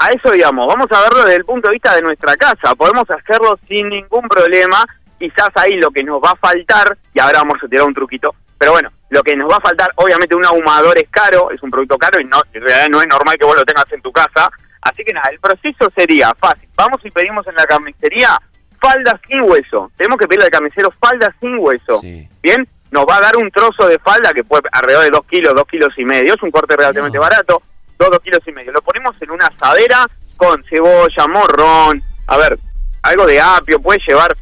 A 0.04 0.10
eso 0.10 0.32
digamos, 0.32 0.66
vamos 0.68 0.88
a 0.92 1.02
verlo 1.02 1.20
desde 1.20 1.36
el 1.36 1.46
punto 1.46 1.68
de 1.68 1.74
vista 1.74 1.96
de 1.96 2.02
nuestra 2.02 2.36
casa. 2.36 2.74
Podemos 2.76 3.06
hacerlo 3.10 3.60
sin 3.68 3.88
ningún 3.90 4.28
problema. 4.28 4.84
Quizás 5.20 5.50
ahí 5.56 5.78
lo 5.78 5.92
que 5.92 6.04
nos 6.04 6.20
va 6.20 6.32
a 6.32 6.36
faltar, 6.36 6.98
y 7.14 7.20
ahora 7.20 7.40
vamos 7.40 7.58
a 7.64 7.68
tirar 7.68 7.86
un 7.86 7.94
truquito, 7.94 8.34
pero 8.58 8.72
bueno, 8.72 8.90
lo 9.10 9.22
que 9.22 9.36
nos 9.36 9.52
va 9.52 9.58
a 9.58 9.62
faltar, 9.62 9.92
obviamente 9.96 10.36
un 10.36 10.44
ahumador 10.46 10.98
es 10.98 11.08
caro, 11.12 11.52
es 11.52 11.62
un 11.62 11.70
producto 11.70 11.98
caro 12.00 12.20
y 12.20 12.26
no, 12.26 12.42
en 12.54 12.64
realidad 12.64 12.88
no 12.90 13.02
es 13.02 13.08
normal 13.08 13.38
que 13.38 13.46
vos 13.46 13.56
lo 13.56 13.64
tengas 13.64 13.86
en 13.92 14.02
tu 14.02 14.12
casa. 14.12 14.50
Así 14.82 15.04
que 15.04 15.14
nada, 15.14 15.30
el 15.32 15.40
proceso 15.40 15.92
sería 15.96 16.34
fácil. 16.40 16.68
Vamos 16.76 17.00
y 17.04 17.12
pedimos 17.12 17.46
en 17.46 17.54
la 17.54 17.66
carnicería 17.66 18.42
falda 18.80 19.20
sin 19.28 19.42
hueso. 19.44 19.92
Tenemos 19.96 20.18
que 20.18 20.28
pedirle 20.28 20.46
al 20.46 20.52
carnicero 20.52 20.92
falda 21.00 21.32
sin 21.40 21.56
hueso. 21.60 22.00
Sí. 22.02 22.28
Bien, 22.42 22.68
nos 22.90 23.06
va 23.06 23.18
a 23.18 23.22
dar 23.22 23.38
un 23.38 23.52
trozo 23.52 23.88
de 23.88 24.00
falda 24.00 24.34
que 24.34 24.44
puede 24.44 24.64
alrededor 24.72 25.04
de 25.04 25.10
2 25.12 25.26
kilos, 25.28 25.54
2 25.54 25.66
kilos 25.66 25.94
y 25.98 26.06
medio. 26.06 26.34
Es 26.34 26.42
un 26.42 26.50
corte 26.50 26.76
relativamente 26.76 27.20
No. 27.20 27.22
barato, 27.22 27.62
2, 28.02 28.10
2 28.12 28.20
kilos 28.22 28.40
y 28.48 28.52
medio. 28.52 28.72
Lo 28.72 28.82
ponemos 28.82 29.16
en 29.22 29.32
una 29.32 29.46
asadera 29.48 30.06
con 30.38 30.62
cebolla, 30.64 31.28
morrón, 31.28 32.02
a 32.28 32.38
ver, 32.38 32.58
algo 33.04 33.26
de 33.28 33.40
apio, 33.40 33.80
puede 33.80 34.00
llevar 34.06 34.36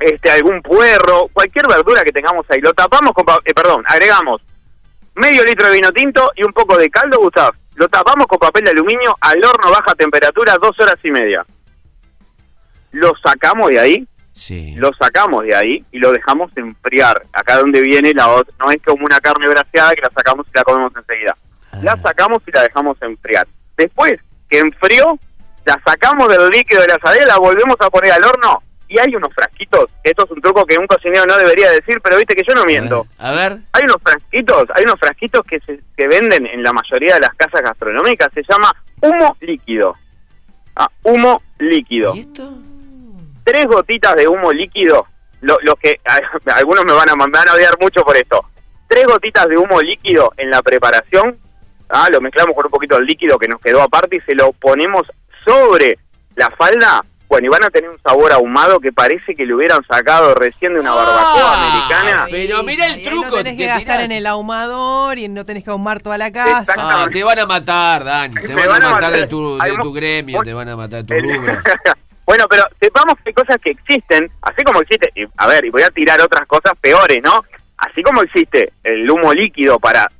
este 0.00 0.30
algún 0.30 0.60
puerro, 0.60 1.28
cualquier 1.32 1.66
verdura 1.68 2.02
que 2.02 2.10
tengamos 2.12 2.44
ahí. 2.50 2.60
Lo 2.60 2.72
tapamos 2.74 3.12
con, 3.12 3.24
eh, 3.44 3.54
perdón, 3.54 3.84
agregamos 3.86 4.42
medio 5.14 5.44
litro 5.44 5.68
de 5.68 5.74
vino 5.74 5.92
tinto 5.92 6.32
y 6.34 6.42
un 6.42 6.52
poco 6.52 6.76
de 6.76 6.90
caldo, 6.90 7.18
Gustav. 7.18 7.54
Lo 7.76 7.88
tapamos 7.88 8.26
con 8.26 8.38
papel 8.38 8.64
de 8.64 8.70
aluminio 8.72 9.16
al 9.20 9.44
horno 9.44 9.70
baja 9.70 9.94
temperatura, 9.94 10.56
dos 10.60 10.78
horas 10.80 10.96
y 11.04 11.10
media. 11.12 11.44
Lo 12.92 13.12
sacamos 13.22 13.70
de 13.70 13.78
ahí, 13.80 14.08
Sí. 14.32 14.74
lo 14.76 14.90
sacamos 15.00 15.44
de 15.44 15.54
ahí 15.54 15.84
y 15.92 15.98
lo 15.98 16.10
dejamos 16.12 16.50
enfriar. 16.56 17.24
Acá 17.32 17.58
donde 17.58 17.80
viene 17.80 18.12
la 18.14 18.28
otra, 18.28 18.52
no 18.58 18.70
es 18.70 18.78
como 18.84 19.04
una 19.04 19.20
carne 19.20 19.46
braseada 19.48 19.94
que 19.94 20.02
la 20.02 20.10
sacamos 20.14 20.46
y 20.52 20.56
la 20.56 20.64
comemos 20.64 20.92
enseguida. 20.96 21.36
La 21.82 21.96
sacamos 21.96 22.42
y 22.46 22.52
la 22.52 22.62
dejamos 22.62 22.96
enfriar. 23.02 23.46
Después 23.76 24.12
que 24.48 24.58
enfrió, 24.58 25.18
la 25.64 25.80
sacamos 25.86 26.28
del 26.28 26.48
líquido 26.50 26.82
de 26.82 26.88
la 26.88 26.94
asadera, 26.94 27.26
la 27.26 27.38
volvemos 27.38 27.76
a 27.80 27.90
poner 27.90 28.12
al 28.12 28.24
horno 28.24 28.62
y 28.88 28.98
hay 28.98 29.14
unos 29.14 29.32
frasquitos. 29.34 29.86
Esto 30.02 30.24
es 30.24 30.30
un 30.30 30.40
truco 30.40 30.64
que 30.64 30.78
un 30.78 30.86
cocinero 30.86 31.24
no 31.26 31.36
debería 31.36 31.70
decir, 31.70 32.00
pero 32.02 32.18
viste 32.18 32.34
que 32.34 32.44
yo 32.46 32.54
no 32.54 32.64
miento. 32.64 33.06
A 33.18 33.32
ver. 33.32 33.58
Hay 33.72 33.82
unos 33.84 33.96
frasquitos, 34.02 34.64
hay 34.74 34.84
unos 34.84 35.00
frasquitos 35.00 35.42
que 35.44 35.58
se 35.60 35.80
que 35.96 36.06
venden 36.06 36.46
en 36.46 36.62
la 36.62 36.72
mayoría 36.72 37.14
de 37.14 37.20
las 37.20 37.34
casas 37.34 37.62
gastronómicas, 37.62 38.28
se 38.34 38.42
llama 38.48 38.72
humo 39.00 39.36
líquido. 39.40 39.96
Ah, 40.76 40.88
humo 41.04 41.40
líquido 41.58 42.16
¿Y 42.16 42.20
esto? 42.20 42.58
tres 43.44 43.66
gotitas 43.66 44.16
de 44.16 44.26
humo 44.26 44.50
líquido, 44.52 45.06
lo, 45.40 45.56
los 45.62 45.74
que 45.76 46.00
algunos 46.52 46.84
me 46.84 46.92
van 46.92 47.10
a, 47.10 47.14
me 47.14 47.30
van 47.30 47.48
a 47.48 47.54
odiar 47.54 47.74
mucho 47.80 48.02
por 48.02 48.16
esto, 48.16 48.40
tres 48.88 49.06
gotitas 49.06 49.46
de 49.46 49.56
humo 49.56 49.80
líquido 49.80 50.32
en 50.36 50.50
la 50.50 50.62
preparación, 50.62 51.38
ah, 51.94 52.08
lo 52.10 52.20
mezclamos 52.20 52.54
con 52.54 52.66
un 52.66 52.70
poquito 52.70 52.96
del 52.96 53.06
líquido 53.06 53.38
que 53.38 53.48
nos 53.48 53.60
quedó 53.60 53.82
aparte 53.82 54.16
y 54.16 54.20
se 54.20 54.34
lo 54.34 54.52
ponemos 54.52 55.02
sobre 55.46 55.98
la 56.36 56.50
falda, 56.50 57.04
bueno, 57.28 57.46
y 57.46 57.48
van 57.50 57.64
a 57.64 57.70
tener 57.70 57.90
un 57.90 57.98
sabor 58.02 58.32
ahumado 58.32 58.80
que 58.80 58.92
parece 58.92 59.34
que 59.34 59.44
le 59.46 59.54
hubieran 59.54 59.80
sacado 59.90 60.34
recién 60.34 60.74
de 60.74 60.80
una 60.80 60.92
barbacoa 60.92 61.52
Ah, 61.52 61.66
americana. 61.68 62.26
Pero 62.30 62.62
mira 62.62 62.86
el 62.86 62.94
Ahí 62.94 63.04
truco 63.04 63.24
No 63.30 63.36
tenés 63.38 63.52
que 63.52 63.58
que 63.58 63.66
gastar 63.66 63.84
tirás. 63.84 64.04
en 64.04 64.12
el 64.12 64.26
ahumador 64.26 65.18
y 65.18 65.28
no 65.28 65.44
tenés 65.44 65.64
que 65.64 65.70
ahumar 65.70 66.00
toda 66.00 66.18
la 66.18 66.30
casa. 66.32 66.74
Ah, 66.76 67.06
te 67.10 67.22
van 67.24 67.38
a 67.38 67.46
matar, 67.46 68.04
Dani. 68.04 68.34
Te 68.34 68.54
van, 68.54 68.82
a 68.82 68.90
matar 68.90 69.12
de 69.12 69.26
tu, 69.26 69.58
de 69.58 69.76
tu 69.80 69.92
gremio, 69.92 70.42
te 70.42 70.52
van 70.52 70.68
a 70.68 70.76
matar 70.76 71.04
de 71.04 71.20
tu 71.20 71.26
rubro. 71.28 71.52
bueno, 72.26 72.44
pero 72.48 72.64
sepamos 72.80 73.14
que 73.22 73.30
hay 73.30 73.34
cosas 73.34 73.56
que 73.62 73.70
existen, 73.70 74.30
así 74.42 74.62
como 74.64 74.80
existe, 74.80 75.10
y, 75.14 75.24
a 75.36 75.46
ver, 75.46 75.64
y 75.64 75.70
voy 75.70 75.82
a 75.82 75.90
tirar 75.90 76.20
otras 76.20 76.46
cosas 76.46 76.72
peores, 76.80 77.18
¿no? 77.24 77.42
Así 77.78 78.02
como 78.02 78.22
existe 78.22 78.72
el 78.82 79.10
humo 79.10 79.32
líquido 79.32 79.78
para 79.78 80.10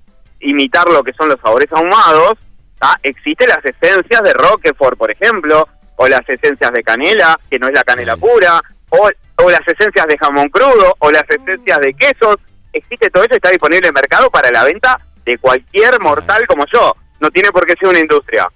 imitar 0.44 0.88
lo 0.88 1.02
que 1.02 1.12
son 1.12 1.28
los 1.28 1.40
sabores 1.40 1.68
ahumados, 1.72 2.35
¿tá? 2.78 2.98
existen 3.02 3.48
las 3.48 3.64
esencias 3.64 4.22
de 4.22 4.33
Roquefort, 4.35 4.96
por 4.98 5.11
ejemplo, 5.11 5.66
o 5.96 6.07
las 6.09 6.20
esencias 6.28 6.70
de 6.72 6.83
canela, 6.83 7.38
que 7.50 7.59
no 7.59 7.68
es 7.68 7.74
la 7.74 7.83
canela 7.85 8.14
Sí. 8.14 8.20
pura, 8.20 8.61
o, 8.90 9.09
o 9.37 9.50
las 9.50 9.61
esencias 9.66 10.07
de 10.07 10.18
jamón 10.18 10.48
crudo, 10.48 10.94
o 10.98 11.11
las 11.11 11.24
esencias 11.28 11.78
de 11.80 11.94
quesos. 11.94 12.37
Existe 12.72 13.09
todo 13.11 13.22
eso 13.22 13.35
y 13.35 13.37
está 13.37 13.50
disponible 13.50 13.78
en 13.88 13.94
el 13.96 14.00
mercado 14.00 14.28
para 14.30 14.50
la 14.50 14.64
venta 14.64 14.98
de 15.24 15.38
cualquier 15.38 16.00
mortal 16.00 16.44
como 16.46 16.64
yo. 16.72 16.94
No 17.20 17.30
tiene 17.30 17.50
por 17.52 17.64
qué 17.66 17.74
ser 17.78 17.88
una 17.88 18.00
industria. 18.00 18.46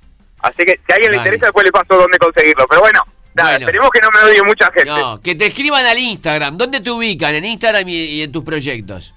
Así 0.40 0.64
que 0.64 0.72
si 0.85 0.92
a 0.92 0.94
alguien 0.96 1.12
le 1.12 1.18
interesa, 1.18 1.46
después 1.46 1.64
le 1.64 1.70
paso 1.72 1.96
dónde 1.96 2.18
conseguirlo. 2.18 2.66
Pero 2.68 2.81
bueno, 2.81 3.01
nada, 3.35 3.51
Bueno. 3.51 3.66
esperemos 3.66 3.90
que 3.90 4.01
no 4.01 4.09
me 4.12 4.31
odie 4.31 4.42
mucha 4.42 4.66
gente. 4.72 4.90
No, 4.90 5.20
que 5.22 5.35
te 5.37 5.46
escriban 5.46 5.87
al 5.87 5.98
Instagram. 5.98 6.57
¿Dónde 6.59 6.81
te 6.81 6.90
ubican? 6.90 7.35
En 7.35 7.44
Instagram 7.44 7.88
y, 7.88 7.94
y 7.94 8.22
en 8.22 8.33
tus 8.33 8.44
proyectos. 8.44 9.14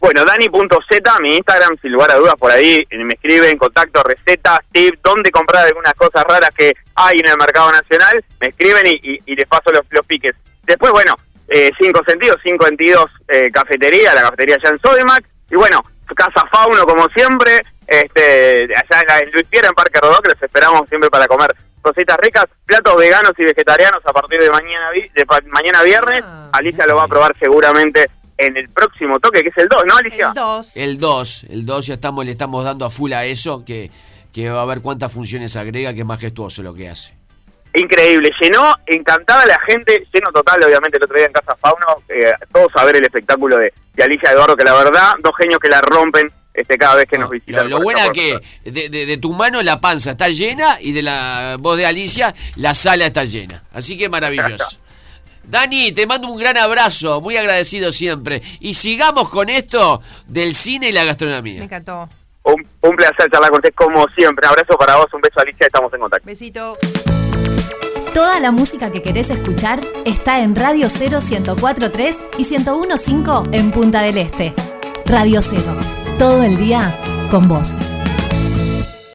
Bueno, 0.00 0.24
Dani.z, 0.24 1.18
mi 1.20 1.36
Instagram, 1.36 1.76
sin 1.82 1.92
lugar 1.92 2.10
a 2.10 2.14
dudas, 2.16 2.34
por 2.38 2.50
ahí 2.50 2.78
eh, 2.88 3.04
me 3.04 3.12
escriben, 3.14 3.58
contacto, 3.58 4.02
recetas, 4.02 4.60
tips, 4.72 4.98
dónde 5.02 5.30
comprar 5.30 5.66
algunas 5.66 5.92
cosas 5.94 6.24
raras 6.24 6.50
que 6.56 6.72
hay 6.94 7.18
en 7.18 7.28
el 7.28 7.36
mercado 7.36 7.70
nacional, 7.70 8.24
me 8.40 8.48
escriben 8.48 8.86
y, 8.86 8.98
y- 9.02 9.20
y 9.26 9.36
les 9.36 9.46
paso 9.46 9.70
los, 9.70 9.82
los 9.90 10.06
piques. 10.06 10.32
Después, 10.62 10.90
bueno, 10.92 11.14
eh, 11.48 11.70
Cinco 11.78 12.00
Sentidos, 12.06 12.36
Cinco 12.42 12.64
Sentidos 12.66 13.06
eh, 13.28 13.50
Cafetería, 13.52 14.14
la 14.14 14.22
cafetería 14.22 14.56
allá 14.56 14.70
en 14.70 14.80
Sodimac, 14.80 15.22
y 15.50 15.56
bueno, 15.56 15.80
Casa 16.16 16.46
Fauno, 16.50 16.86
como 16.86 17.06
siempre, 17.14 17.60
este 17.86 18.64
allá 18.74 19.18
en, 19.20 19.30
Luis 19.32 19.44
Piera, 19.50 19.68
en 19.68 19.74
Parque 19.74 20.00
Rodó, 20.00 20.18
que 20.22 20.30
los 20.32 20.42
esperamos 20.42 20.88
siempre 20.88 21.10
para 21.10 21.26
comer 21.26 21.54
cositas 21.82 22.16
ricas, 22.18 22.44
platos 22.66 22.96
veganos 22.96 23.32
y 23.38 23.44
vegetarianos 23.44 24.00
a 24.04 24.12
partir 24.12 24.40
de 24.40 24.50
mañana 24.50 24.90
vi- 24.92 25.08
de 25.14 25.24
pa- 25.26 25.40
mañana 25.46 25.82
viernes. 25.82 26.22
Ah, 26.26 26.50
Alicia 26.54 26.86
lo 26.86 26.96
va 26.96 27.04
a 27.04 27.08
probar 27.08 27.34
seguramente 27.40 28.04
en 28.40 28.56
el 28.56 28.68
próximo 28.70 29.18
toque, 29.20 29.42
que 29.42 29.48
es 29.50 29.56
el 29.58 29.68
2, 29.68 29.84
¿no, 29.86 29.96
Alicia? 29.96 30.28
El 30.28 30.34
2. 30.34 30.76
El 30.76 30.98
2, 30.98 31.44
el 31.50 31.66
2 31.66 31.86
ya 31.86 31.94
estamos, 31.94 32.24
le 32.24 32.30
estamos 32.32 32.64
dando 32.64 32.84
a 32.86 32.90
full 32.90 33.12
a 33.12 33.24
eso, 33.24 33.64
que, 33.64 33.90
que 34.32 34.48
va 34.50 34.62
a 34.62 34.66
ver 34.66 34.80
cuántas 34.80 35.12
funciones 35.12 35.56
agrega, 35.56 35.92
que 35.94 36.00
es 36.00 36.06
majestuoso 36.06 36.62
lo 36.62 36.74
que 36.74 36.88
hace. 36.88 37.14
Increíble, 37.74 38.30
llenó, 38.40 38.74
encantada 38.86 39.46
la 39.46 39.58
gente, 39.68 40.04
lleno 40.12 40.32
total, 40.32 40.60
obviamente, 40.64 40.96
el 40.96 41.04
otro 41.04 41.16
día 41.16 41.26
en 41.26 41.32
Casa 41.32 41.54
Fauno, 41.60 42.02
eh, 42.08 42.32
todos 42.52 42.68
a 42.74 42.84
ver 42.84 42.96
el 42.96 43.04
espectáculo 43.04 43.56
de, 43.58 43.72
de 43.94 44.02
Alicia 44.02 44.32
Eduardo, 44.32 44.56
que 44.56 44.64
la 44.64 44.74
verdad, 44.74 45.12
dos 45.22 45.32
genios 45.38 45.60
que 45.60 45.68
la 45.68 45.80
rompen 45.80 46.32
este 46.52 46.76
cada 46.76 46.96
vez 46.96 47.06
que 47.08 47.16
nos 47.16 47.28
No, 47.28 47.30
visitan. 47.30 47.70
lo, 47.70 47.78
lo 47.78 47.84
buena 47.84 48.00
esta 48.06 48.12
que 48.12 48.40
de, 48.64 48.88
de- 48.88 49.06
de 49.06 49.16
tu 49.18 49.32
mano 49.32 49.62
la 49.62 49.80
panza 49.80 50.10
está 50.10 50.28
llena 50.30 50.78
y 50.80 50.90
de 50.90 51.02
la 51.02 51.56
voz 51.60 51.76
de 51.76 51.86
Alicia 51.86 52.34
la 52.56 52.74
sala 52.74 53.06
está 53.06 53.24
llena. 53.24 53.62
Así 53.72 53.96
que 53.96 54.08
maravilloso. 54.08 54.80
Dani, 55.50 55.92
te 55.92 56.06
mando 56.06 56.28
un 56.28 56.38
gran 56.38 56.56
abrazo, 56.56 57.20
muy 57.20 57.36
agradecido 57.36 57.90
siempre. 57.92 58.40
Y 58.60 58.74
sigamos 58.74 59.28
con 59.28 59.48
esto 59.48 60.00
del 60.26 60.54
cine 60.54 60.90
y 60.90 60.92
la 60.92 61.00
Me 61.02 61.06
gastronomía. 61.08 61.62
encantó. 61.64 62.08
Un, 62.42 62.66
un 62.82 62.96
placer 62.96 63.30
charlar 63.30 63.50
con 63.50 63.58
usted 63.58 63.74
como 63.74 64.06
siempre. 64.16 64.46
Un 64.46 64.52
abrazo 64.52 64.78
para 64.78 64.96
vos, 64.96 65.06
un 65.12 65.20
beso 65.20 65.40
Alicia, 65.40 65.66
estamos 65.66 65.92
en 65.92 66.00
contacto. 66.00 66.26
Besito. 66.26 66.76
Toda 68.14 68.40
la 68.40 68.50
música 68.50 68.90
que 68.90 69.02
querés 69.02 69.30
escuchar 69.30 69.80
está 70.04 70.40
en 70.40 70.56
Radio 70.56 70.88
0 70.88 71.18
1043 71.20 72.16
y 72.38 72.44
1015 72.44 73.56
en 73.58 73.70
Punta 73.70 74.02
del 74.02 74.18
Este. 74.18 74.54
Radio 75.06 75.40
0, 75.42 75.62
todo 76.18 76.42
el 76.42 76.56
día 76.56 76.98
con 77.30 77.46
vos. 77.48 77.74